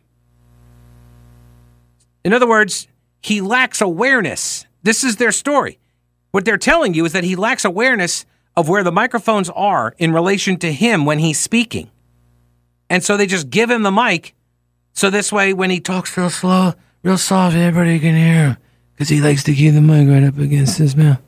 In 2.25 2.33
other 2.33 2.49
words, 2.49 2.89
he 3.21 3.41
lacks 3.41 3.81
awareness. 3.81 4.67
This 4.83 5.05
is 5.05 5.17
their 5.17 5.33
story. 5.33 5.79
What 6.31 6.45
they're 6.45 6.57
telling 6.57 6.95
you 6.95 7.05
is 7.05 7.13
that 7.13 7.25
he 7.25 7.37
lacks 7.37 7.65
awareness 7.65 8.27
of 8.57 8.69
where 8.69 8.83
the 8.83 8.93
microphones 8.93 9.51
are 9.51 9.95
in 9.99 10.13
relation 10.13 10.57
to 10.59 10.73
him 10.73 11.05
when 11.05 11.19
he's 11.19 11.39
speaking. 11.39 11.91
And 12.89 13.05
so 13.05 13.17
they 13.17 13.27
just 13.27 13.51
give 13.51 13.71
him 13.71 13.83
the 13.83 13.93
mic 13.93 14.35
so 14.97 15.11
this 15.11 15.31
way, 15.31 15.53
when 15.53 15.69
he 15.69 15.79
talks 15.79 16.17
real 16.17 16.31
slow, 16.31 16.73
real 17.03 17.19
soft, 17.19 17.55
everybody 17.55 18.01
can 18.01 18.17
hear 18.17 18.49
him 18.49 18.57
because 18.95 19.11
he 19.11 19.21
likes 19.21 19.45
to 19.45 19.55
keep 19.55 19.75
the 19.75 19.83
mic 19.83 20.09
right 20.09 20.25
up 20.25 20.39
against 20.39 20.79
his 20.79 20.97
mouth. 20.97 21.21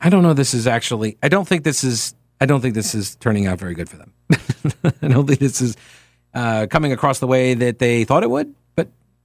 I 0.00 0.10
don't 0.10 0.24
know. 0.24 0.34
This 0.34 0.52
is 0.52 0.66
actually. 0.66 1.16
I 1.22 1.28
don't 1.28 1.46
think 1.46 1.62
this 1.62 1.84
is. 1.84 2.14
I 2.40 2.46
don't 2.46 2.60
think 2.60 2.74
this 2.74 2.92
is 2.92 3.14
turning 3.16 3.46
out 3.46 3.60
very 3.60 3.74
good 3.74 3.88
for 3.88 3.98
them. 3.98 4.12
I 5.00 5.08
don't 5.08 5.28
think 5.28 5.38
this 5.38 5.60
is 5.60 5.76
uh, 6.34 6.66
coming 6.68 6.92
across 6.92 7.20
the 7.20 7.28
way 7.28 7.54
that 7.54 7.78
they 7.78 8.02
thought 8.02 8.24
it 8.24 8.30
would. 8.30 8.52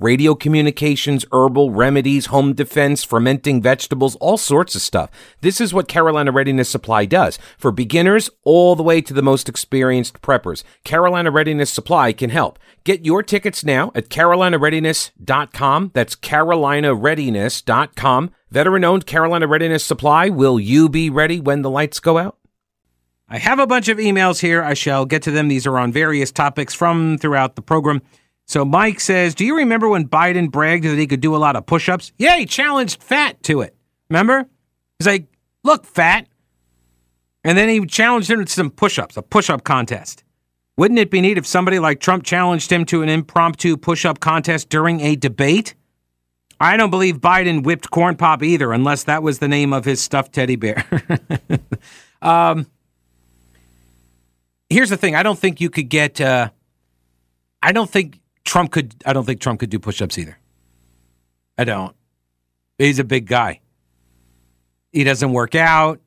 radio 0.00 0.34
communications, 0.34 1.24
herbal 1.32 1.70
remedies, 1.70 2.26
home 2.26 2.52
defense, 2.54 3.04
fermenting 3.04 3.62
vegetables, 3.62 4.16
all 4.16 4.36
sorts 4.36 4.74
of 4.74 4.82
stuff. 4.82 5.10
This 5.40 5.60
is 5.60 5.72
what 5.74 5.88
Carolina 5.88 6.32
Readiness 6.32 6.68
Supply 6.68 7.04
does 7.04 7.38
for 7.58 7.70
beginners 7.70 8.30
all 8.44 8.74
the 8.76 8.82
way 8.82 9.00
to 9.02 9.14
the 9.14 9.22
most 9.22 9.48
experienced 9.48 10.20
preppers. 10.22 10.64
Carolina 10.84 11.30
Readiness 11.30 11.70
Supply 11.70 12.12
can 12.12 12.30
help. 12.30 12.58
Get 12.84 13.04
your 13.04 13.22
tickets 13.22 13.64
now 13.64 13.92
at 13.94 14.08
carolinareadiness.com. 14.08 15.90
That's 15.94 16.16
carolinareadiness.com. 16.16 18.30
Veteran 18.50 18.84
owned 18.84 19.06
Carolina 19.06 19.46
Readiness 19.46 19.84
Supply. 19.84 20.28
Will 20.28 20.58
you 20.58 20.88
be 20.88 21.10
ready 21.10 21.40
when 21.40 21.62
the 21.62 21.70
lights 21.70 22.00
go 22.00 22.18
out? 22.18 22.36
I 23.28 23.38
have 23.38 23.60
a 23.60 23.66
bunch 23.66 23.88
of 23.88 23.98
emails 23.98 24.40
here. 24.40 24.60
I 24.60 24.74
shall 24.74 25.06
get 25.06 25.22
to 25.22 25.30
them. 25.30 25.46
These 25.46 25.64
are 25.64 25.78
on 25.78 25.92
various 25.92 26.32
topics 26.32 26.74
from 26.74 27.16
throughout 27.16 27.54
the 27.54 27.62
program. 27.62 28.02
So 28.50 28.64
Mike 28.64 28.98
says, 28.98 29.36
Do 29.36 29.44
you 29.44 29.58
remember 29.58 29.88
when 29.88 30.08
Biden 30.08 30.50
bragged 30.50 30.84
that 30.84 30.98
he 30.98 31.06
could 31.06 31.20
do 31.20 31.36
a 31.36 31.38
lot 31.38 31.54
of 31.54 31.66
push 31.66 31.88
ups? 31.88 32.10
Yeah, 32.18 32.36
he 32.36 32.46
challenged 32.46 33.00
Fat 33.00 33.40
to 33.44 33.60
it. 33.60 33.76
Remember? 34.08 34.44
He's 34.98 35.06
like, 35.06 35.28
Look, 35.62 35.86
Fat. 35.86 36.26
And 37.44 37.56
then 37.56 37.68
he 37.68 37.86
challenged 37.86 38.28
him 38.28 38.44
to 38.44 38.50
some 38.50 38.72
push 38.72 38.98
ups, 38.98 39.16
a 39.16 39.22
push 39.22 39.50
up 39.50 39.62
contest. 39.62 40.24
Wouldn't 40.76 40.98
it 40.98 41.12
be 41.12 41.20
neat 41.20 41.38
if 41.38 41.46
somebody 41.46 41.78
like 41.78 42.00
Trump 42.00 42.24
challenged 42.24 42.72
him 42.72 42.84
to 42.86 43.02
an 43.02 43.08
impromptu 43.08 43.76
push 43.76 44.04
up 44.04 44.18
contest 44.18 44.68
during 44.68 45.00
a 45.00 45.14
debate? 45.14 45.76
I 46.58 46.76
don't 46.76 46.90
believe 46.90 47.18
Biden 47.18 47.62
whipped 47.62 47.92
corn 47.92 48.16
pop 48.16 48.42
either, 48.42 48.72
unless 48.72 49.04
that 49.04 49.22
was 49.22 49.38
the 49.38 49.46
name 49.46 49.72
of 49.72 49.84
his 49.84 50.00
stuffed 50.00 50.32
teddy 50.32 50.56
bear. 50.56 50.84
um, 52.20 52.66
here's 54.68 54.90
the 54.90 54.96
thing: 54.96 55.14
I 55.14 55.22
don't 55.22 55.38
think 55.38 55.60
you 55.60 55.70
could 55.70 55.88
get. 55.88 56.20
Uh, 56.20 56.50
I 57.62 57.70
don't 57.70 57.88
think 57.88 58.19
Trump 58.44 58.72
could. 58.72 58.94
I 59.06 59.12
don't 59.12 59.24
think 59.24 59.40
Trump 59.40 59.60
could 59.60 59.70
do 59.70 59.78
push-ups 59.78 60.18
either. 60.18 60.38
I 61.58 61.64
don't. 61.64 61.94
He's 62.78 62.98
a 62.98 63.04
big 63.04 63.26
guy. 63.26 63.60
He 64.92 65.04
doesn't 65.04 65.32
work 65.32 65.54
out. 65.54 66.00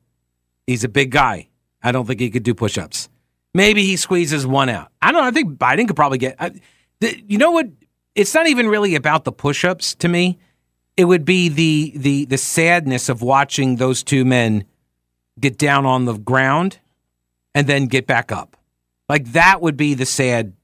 He's 0.66 0.84
a 0.84 0.88
big 0.88 1.10
guy. 1.10 1.48
I 1.82 1.92
don't 1.92 2.06
think 2.06 2.20
he 2.20 2.30
could 2.30 2.42
do 2.42 2.54
push-ups. 2.54 3.08
Maybe 3.52 3.84
he 3.84 3.96
squeezes 3.96 4.46
one 4.46 4.68
out. 4.68 4.90
I 5.00 5.12
don't 5.12 5.22
know. 5.22 5.28
I 5.28 5.30
think 5.30 5.58
Biden 5.58 5.86
could 5.86 5.96
probably 5.96 6.18
get. 6.18 6.36
I, 6.38 6.52
the, 7.00 7.22
you 7.26 7.38
know 7.38 7.52
what? 7.52 7.68
It's 8.14 8.34
not 8.34 8.46
even 8.48 8.68
really 8.68 8.94
about 8.94 9.24
the 9.24 9.32
push-ups 9.32 9.94
to 9.96 10.08
me 10.08 10.38
it 10.96 11.04
would 11.04 11.24
be 11.24 11.48
the 11.48 11.92
the 11.96 12.24
the 12.26 12.38
sadness 12.38 13.08
of 13.08 13.22
watching 13.22 13.76
those 13.76 14.02
two 14.02 14.24
men 14.24 14.64
get 15.38 15.58
down 15.58 15.86
on 15.86 16.04
the 16.04 16.14
ground 16.14 16.78
and 17.54 17.66
then 17.66 17.86
get 17.86 18.06
back 18.06 18.30
up. 18.30 18.56
Like 19.08 19.32
that 19.32 19.60
would 19.60 19.76
be 19.76 19.94
the 19.94 20.06
sad 20.06 20.54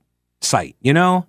sight, 0.40 0.76
you 0.80 0.92
know? 0.92 1.26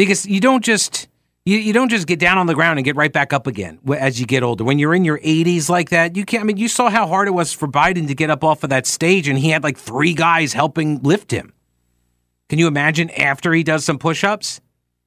Because 0.00 0.24
you 0.24 0.40
don't 0.40 0.64
just 0.64 1.08
you, 1.44 1.58
you 1.58 1.74
don't 1.74 1.90
just 1.90 2.06
get 2.06 2.18
down 2.18 2.38
on 2.38 2.46
the 2.46 2.54
ground 2.54 2.78
and 2.78 2.86
get 2.86 2.96
right 2.96 3.12
back 3.12 3.34
up 3.34 3.46
again 3.46 3.78
as 3.98 4.18
you 4.18 4.24
get 4.24 4.42
older. 4.42 4.64
When 4.64 4.78
you're 4.78 4.94
in 4.94 5.04
your 5.04 5.18
80s 5.18 5.68
like 5.68 5.90
that, 5.90 6.16
you 6.16 6.24
can't. 6.24 6.40
I 6.40 6.44
mean, 6.44 6.56
you 6.56 6.68
saw 6.68 6.88
how 6.88 7.06
hard 7.06 7.28
it 7.28 7.32
was 7.32 7.52
for 7.52 7.68
Biden 7.68 8.06
to 8.06 8.14
get 8.14 8.30
up 8.30 8.42
off 8.42 8.64
of 8.64 8.70
that 8.70 8.86
stage, 8.86 9.28
and 9.28 9.38
he 9.38 9.50
had 9.50 9.62
like 9.62 9.76
three 9.76 10.14
guys 10.14 10.54
helping 10.54 11.02
lift 11.02 11.30
him. 11.30 11.52
Can 12.48 12.58
you 12.58 12.66
imagine 12.66 13.10
after 13.10 13.52
he 13.52 13.62
does 13.62 13.84
some 13.84 13.98
push 13.98 14.24
ups 14.24 14.62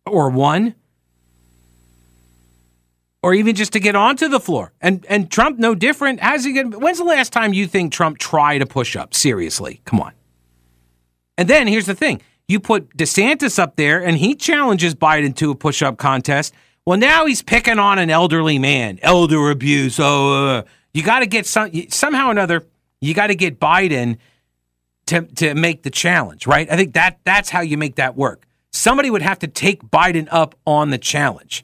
or 0.05 0.29
one? 0.29 0.75
or 3.23 3.33
even 3.33 3.55
just 3.55 3.73
to 3.73 3.79
get 3.79 3.95
onto 3.95 4.27
the 4.27 4.39
floor. 4.39 4.73
And 4.79 5.03
and 5.09 5.31
Trump 5.31 5.57
no 5.57 5.73
different. 5.73 6.19
How's 6.19 6.43
he 6.43 6.53
get 6.53 6.79
when's 6.79 6.99
the 6.99 7.03
last 7.03 7.33
time 7.33 7.51
you 7.53 7.65
think 7.65 7.91
Trump 7.91 8.19
tried 8.19 8.61
a 8.61 8.67
push 8.67 8.95
up? 8.95 9.15
Seriously. 9.15 9.81
Come 9.85 10.01
on. 10.01 10.11
And 11.35 11.49
then 11.49 11.65
here's 11.65 11.87
the 11.87 11.95
thing. 11.95 12.21
You 12.47 12.59
put 12.59 12.95
DeSantis 12.97 13.57
up 13.57 13.75
there 13.75 14.03
and 14.03 14.17
he 14.17 14.35
challenges 14.35 14.95
Biden 14.95 15.35
to 15.37 15.51
a 15.51 15.55
push 15.55 15.81
up 15.81 15.97
contest. 15.97 16.53
Well, 16.85 16.97
now 16.97 17.25
he's 17.25 17.41
picking 17.41 17.79
on 17.79 17.97
an 17.97 18.09
elderly 18.09 18.59
man. 18.59 18.99
Elder 19.01 19.49
abuse. 19.49 19.99
Oh, 19.99 20.47
uh, 20.47 20.63
you 20.93 21.03
got 21.03 21.19
to 21.19 21.25
get 21.25 21.45
some 21.45 21.71
somehow 21.89 22.27
or 22.27 22.31
another. 22.31 22.65
You 22.99 23.13
got 23.13 23.27
to 23.27 23.35
get 23.35 23.59
Biden 23.59 24.17
to 25.07 25.21
to 25.21 25.55
make 25.55 25.83
the 25.83 25.89
challenge, 25.89 26.45
right? 26.45 26.69
I 26.69 26.75
think 26.75 26.93
that 26.93 27.19
that's 27.23 27.49
how 27.49 27.61
you 27.61 27.77
make 27.77 27.95
that 27.95 28.15
work. 28.17 28.45
Somebody 28.71 29.09
would 29.09 29.21
have 29.21 29.39
to 29.39 29.47
take 29.47 29.83
Biden 29.83 30.27
up 30.31 30.55
on 30.65 30.89
the 30.89 30.97
challenge. 30.97 31.63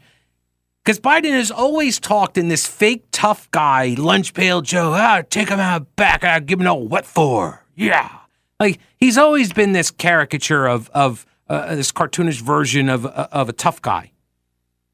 Because 0.84 1.00
Biden 1.00 1.32
has 1.32 1.52
always 1.52 2.00
talked 2.00 2.38
in 2.38 2.48
this 2.48 2.66
fake 2.66 3.06
tough 3.12 3.52
guy, 3.52 3.96
lunch 3.98 4.34
pail 4.34 4.62
Joe, 4.62 4.94
ah, 4.96 5.22
take 5.30 5.50
him 5.50 5.60
out 5.60 5.96
back, 5.96 6.24
ah, 6.24 6.40
give 6.40 6.60
him 6.60 6.66
no 6.66 6.76
what 6.76 7.06
for? 7.06 7.66
Yeah. 7.76 8.19
Like 8.60 8.80
he's 8.98 9.18
always 9.18 9.54
been 9.54 9.72
this 9.72 9.92
caricature 9.92 10.68
of 10.68 10.90
of 10.90 11.26
uh, 11.48 11.76
this 11.76 11.92
cartoonish 11.92 12.42
version 12.42 12.90
of 12.90 13.06
uh, 13.06 13.28
of 13.32 13.50
a 13.50 13.54
tough 13.54 13.82
guy. 13.82 14.12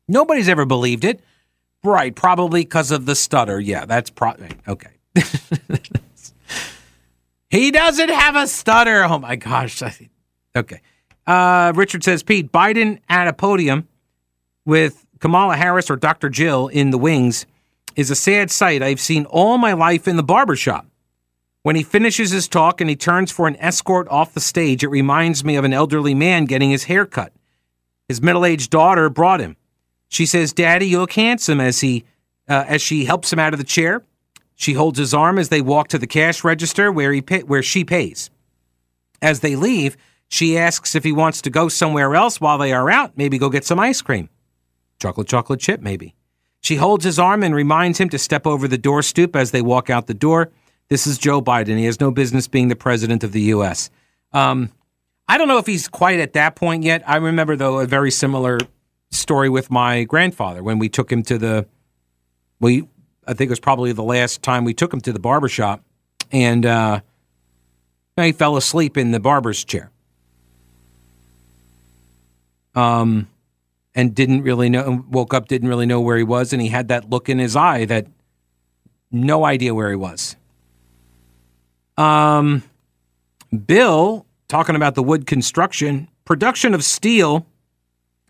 Nobody's 0.07 0.47
ever 0.47 0.65
believed 0.65 1.03
it. 1.03 1.21
Right, 1.83 2.15
probably 2.15 2.61
because 2.61 2.91
of 2.91 3.05
the 3.05 3.15
stutter. 3.15 3.59
Yeah, 3.59 3.85
that's 3.85 4.09
probably 4.09 4.49
okay. 4.67 4.91
he 7.49 7.71
doesn't 7.71 8.09
have 8.09 8.35
a 8.35 8.47
stutter. 8.47 9.03
Oh 9.03 9.19
my 9.19 9.35
gosh. 9.35 9.81
Okay. 10.55 10.81
Uh, 11.27 11.73
Richard 11.75 12.03
says, 12.03 12.23
Pete, 12.23 12.51
Biden 12.51 12.99
at 13.09 13.27
a 13.27 13.33
podium 13.33 13.87
with 14.65 15.05
Kamala 15.19 15.55
Harris 15.55 15.89
or 15.89 15.95
Dr. 15.95 16.29
Jill 16.29 16.67
in 16.67 16.91
the 16.91 16.97
wings 16.97 17.45
is 17.95 18.11
a 18.11 18.15
sad 18.15 18.51
sight 18.51 18.81
I've 18.81 18.99
seen 18.99 19.25
all 19.25 19.57
my 19.57 19.73
life 19.73 20.07
in 20.07 20.17
the 20.17 20.23
barbershop. 20.23 20.85
When 21.65 21.75
he 21.75 21.81
finishes 21.81 22.29
his 22.29 22.47
talk 22.47 22.79
and 22.79 22.87
he 22.87 22.95
turns 22.95 23.31
for 23.31 23.47
an 23.47 23.55
escort 23.55 24.07
off 24.09 24.35
the 24.35 24.39
stage, 24.39 24.83
it 24.83 24.89
reminds 24.89 25.43
me 25.43 25.55
of 25.55 25.65
an 25.65 25.73
elderly 25.73 26.13
man 26.13 26.45
getting 26.45 26.69
his 26.69 26.83
hair 26.83 27.07
cut. 27.07 27.33
His 28.07 28.21
middle-aged 28.21 28.69
daughter 28.69 29.09
brought 29.09 29.39
him. 29.39 29.55
She 30.07 30.27
says, 30.27 30.53
"Daddy, 30.53 30.85
you 30.85 30.99
look 30.99 31.13
handsome." 31.13 31.59
As 31.59 31.81
he, 31.81 32.03
uh, 32.47 32.65
as 32.67 32.83
she 32.83 33.05
helps 33.05 33.33
him 33.33 33.39
out 33.39 33.55
of 33.55 33.57
the 33.57 33.63
chair, 33.63 34.03
she 34.53 34.73
holds 34.73 34.99
his 34.99 35.11
arm 35.11 35.39
as 35.39 35.49
they 35.49 35.59
walk 35.59 35.87
to 35.87 35.97
the 35.97 36.05
cash 36.05 36.43
register 36.43 36.91
where 36.91 37.11
he 37.11 37.19
pay, 37.19 37.41
where 37.41 37.63
she 37.63 37.83
pays. 37.83 38.29
As 39.19 39.39
they 39.39 39.55
leave, 39.55 39.97
she 40.27 40.59
asks 40.59 40.93
if 40.93 41.03
he 41.03 41.11
wants 41.11 41.41
to 41.41 41.49
go 41.49 41.67
somewhere 41.67 42.13
else 42.13 42.39
while 42.39 42.59
they 42.59 42.73
are 42.73 42.91
out, 42.91 43.17
maybe 43.17 43.39
go 43.39 43.49
get 43.49 43.65
some 43.65 43.79
ice 43.79 44.03
cream. 44.03 44.29
Chocolate 45.01 45.27
chocolate 45.27 45.61
chip, 45.61 45.81
maybe. 45.81 46.13
She 46.61 46.75
holds 46.75 47.05
his 47.05 47.17
arm 47.17 47.41
and 47.41 47.55
reminds 47.55 47.99
him 47.99 48.09
to 48.09 48.19
step 48.19 48.45
over 48.45 48.67
the 48.67 48.77
door 48.77 49.01
stoop 49.01 49.35
as 49.35 49.49
they 49.49 49.63
walk 49.63 49.89
out 49.89 50.05
the 50.05 50.13
door. 50.13 50.51
This 50.87 51.07
is 51.07 51.17
Joe 51.17 51.41
Biden. 51.41 51.77
He 51.77 51.85
has 51.85 51.99
no 51.99 52.11
business 52.11 52.47
being 52.47 52.67
the 52.67 52.75
president 52.75 53.23
of 53.23 53.31
the 53.31 53.41
U.S. 53.41 53.89
Um, 54.33 54.71
I 55.27 55.37
don't 55.37 55.47
know 55.47 55.57
if 55.57 55.65
he's 55.65 55.87
quite 55.87 56.19
at 56.19 56.33
that 56.33 56.55
point 56.55 56.83
yet. 56.83 57.03
I 57.07 57.17
remember, 57.17 57.55
though, 57.55 57.79
a 57.79 57.87
very 57.87 58.11
similar 58.11 58.59
story 59.11 59.49
with 59.49 59.71
my 59.71 60.03
grandfather 60.03 60.61
when 60.61 60.77
we 60.77 60.89
took 60.89 61.11
him 61.11 61.23
to 61.23 61.37
the, 61.39 61.67
we, 62.59 62.87
I 63.25 63.33
think 63.33 63.49
it 63.49 63.51
was 63.51 63.59
probably 63.59 63.91
the 63.93 64.03
last 64.03 64.43
time 64.43 64.63
we 64.63 64.75
took 64.75 64.93
him 64.93 65.01
to 65.01 65.11
the 65.11 65.19
barber 65.19 65.49
shop, 65.49 65.83
and 66.31 66.65
uh, 66.65 66.99
he 68.15 68.31
fell 68.31 68.55
asleep 68.55 68.97
in 68.97 69.11
the 69.11 69.19
barber's 69.19 69.63
chair. 69.63 69.89
Um, 72.75 73.27
and 73.95 74.13
didn't 74.13 74.43
really 74.43 74.69
know, 74.69 75.05
woke 75.09 75.33
up, 75.33 75.47
didn't 75.47 75.69
really 75.69 75.85
know 75.85 76.01
where 76.01 76.17
he 76.17 76.23
was. 76.23 76.51
And 76.51 76.61
he 76.61 76.67
had 76.67 76.89
that 76.89 77.09
look 77.09 77.29
in 77.29 77.39
his 77.39 77.55
eye 77.55 77.85
that 77.85 78.07
no 79.09 79.45
idea 79.45 79.73
where 79.73 79.89
he 79.89 79.95
was. 79.95 80.35
Um, 81.97 82.63
Bill, 83.65 84.25
talking 84.47 84.75
about 84.75 84.95
the 84.95 85.03
wood 85.03 85.25
construction, 85.25 86.09
production 86.25 86.73
of 86.73 86.83
steel 86.83 87.45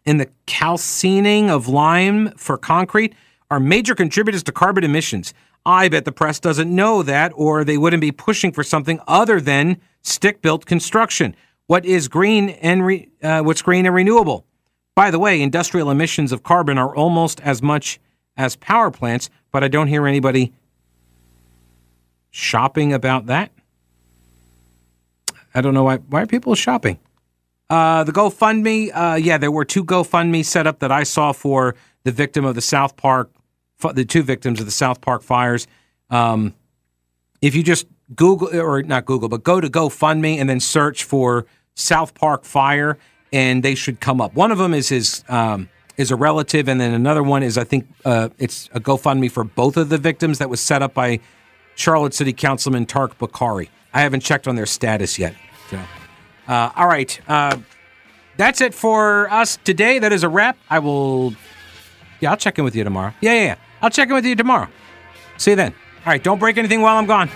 and 0.05 0.19
the 0.19 0.29
calcining 0.45 1.49
of 1.49 1.67
lime 1.67 2.31
for 2.37 2.57
concrete 2.57 3.13
are 3.49 3.59
major 3.59 3.95
contributors 3.95 4.43
to 4.43 4.51
carbon 4.51 4.83
emissions. 4.83 5.33
I 5.65 5.89
bet 5.89 6.05
the 6.05 6.11
press 6.11 6.39
doesn't 6.39 6.73
know 6.73 7.01
that, 7.03 7.31
or 7.35 7.63
they 7.63 7.77
wouldn't 7.77 8.01
be 8.01 8.11
pushing 8.11 8.51
for 8.51 8.63
something 8.63 8.99
other 9.07 9.41
than 9.41 9.81
stick 10.03 10.41
built 10.41 10.65
construction. 10.65 11.35
What 11.67 11.85
is 11.85 12.07
green 12.07 12.49
and 12.49 12.85
re, 12.85 13.09
uh, 13.23 13.41
what's 13.41 13.63
green 13.63 13.87
and 13.87 13.95
renewable? 13.95 14.45
By 14.95 15.09
the 15.09 15.17
way, 15.19 15.41
industrial 15.41 15.89
emissions 15.89 16.31
of 16.31 16.43
carbon 16.43 16.77
are 16.77 16.95
almost 16.95 17.41
as 17.41 17.63
much 17.63 17.99
as 18.37 18.55
power 18.55 18.91
plants, 18.91 19.29
but 19.51 19.63
I 19.63 19.67
don't 19.67 19.87
hear 19.87 20.05
anybody 20.05 20.53
shopping 22.35 22.91
about 22.91 23.27
that. 23.27 23.49
I 25.53 25.61
don't 25.61 25.73
know 25.73 25.83
why. 25.83 25.97
Why 25.97 26.23
are 26.23 26.25
people 26.27 26.53
shopping? 26.53 26.99
Uh, 27.69 28.03
the 28.03 28.11
GoFundMe, 28.11 28.91
uh, 28.93 29.15
yeah, 29.15 29.37
there 29.37 29.51
were 29.51 29.65
two 29.65 29.83
GoFundMe 29.83 30.43
set 30.43 30.67
up 30.67 30.79
that 30.79 30.91
I 30.91 31.03
saw 31.03 31.31
for 31.31 31.75
the 32.03 32.11
victim 32.11 32.43
of 32.43 32.53
the 32.53 32.61
South 32.61 32.97
Park, 32.97 33.31
the 33.93 34.05
two 34.05 34.21
victims 34.21 34.59
of 34.59 34.65
the 34.65 34.71
South 34.71 34.99
Park 35.01 35.23
fires. 35.23 35.65
Um, 36.09 36.53
if 37.41 37.55
you 37.55 37.63
just 37.63 37.87
Google 38.13 38.53
or 38.53 38.83
not 38.83 39.05
Google, 39.05 39.29
but 39.29 39.43
go 39.43 39.61
to 39.61 39.69
GoFundMe 39.69 40.37
and 40.37 40.49
then 40.49 40.59
search 40.59 41.05
for 41.05 41.45
South 41.73 42.13
Park 42.13 42.43
fire, 42.43 42.97
and 43.31 43.63
they 43.63 43.75
should 43.75 44.01
come 44.01 44.19
up. 44.19 44.35
One 44.35 44.51
of 44.51 44.57
them 44.57 44.73
is 44.73 44.89
his 44.89 45.23
um, 45.29 45.69
is 45.95 46.11
a 46.11 46.17
relative, 46.17 46.67
and 46.67 46.81
then 46.81 46.93
another 46.93 47.23
one 47.23 47.43
is 47.43 47.57
I 47.57 47.63
think 47.63 47.87
uh, 48.03 48.29
it's 48.37 48.69
a 48.73 48.81
GoFundMe 48.81 49.31
for 49.31 49.45
both 49.45 49.77
of 49.77 49.87
the 49.87 49.97
victims 49.97 50.37
that 50.39 50.49
was 50.49 50.59
set 50.59 50.83
up 50.83 50.93
by 50.93 51.21
Charlotte 51.75 52.13
City 52.13 52.33
Councilman 52.33 52.85
Tariq 52.85 53.15
Bokhari. 53.17 53.69
I 53.93 54.01
haven't 54.01 54.21
checked 54.21 54.47
on 54.47 54.55
their 54.55 54.65
status 54.65 55.17
yet. 55.19 55.35
So, 55.69 55.79
uh, 56.47 56.71
all 56.75 56.87
right, 56.87 57.19
uh, 57.29 57.57
that's 58.37 58.61
it 58.61 58.73
for 58.73 59.29
us 59.31 59.57
today. 59.63 59.99
That 59.99 60.11
is 60.11 60.23
a 60.23 60.29
wrap. 60.29 60.57
I 60.69 60.79
will. 60.79 61.33
Yeah, 62.19 62.31
I'll 62.31 62.37
check 62.37 62.57
in 62.57 62.63
with 62.65 62.75
you 62.75 62.83
tomorrow. 62.83 63.13
Yeah, 63.21 63.33
yeah, 63.33 63.43
yeah. 63.43 63.55
I'll 63.81 63.89
check 63.89 64.09
in 64.09 64.15
with 64.15 64.25
you 64.25 64.35
tomorrow. 64.35 64.67
See 65.37 65.51
you 65.51 65.55
then. 65.57 65.73
All 66.05 66.11
right, 66.11 66.23
don't 66.23 66.39
break 66.39 66.57
anything 66.57 66.81
while 66.81 66.97
I'm 66.97 67.05
gone. 67.05 67.29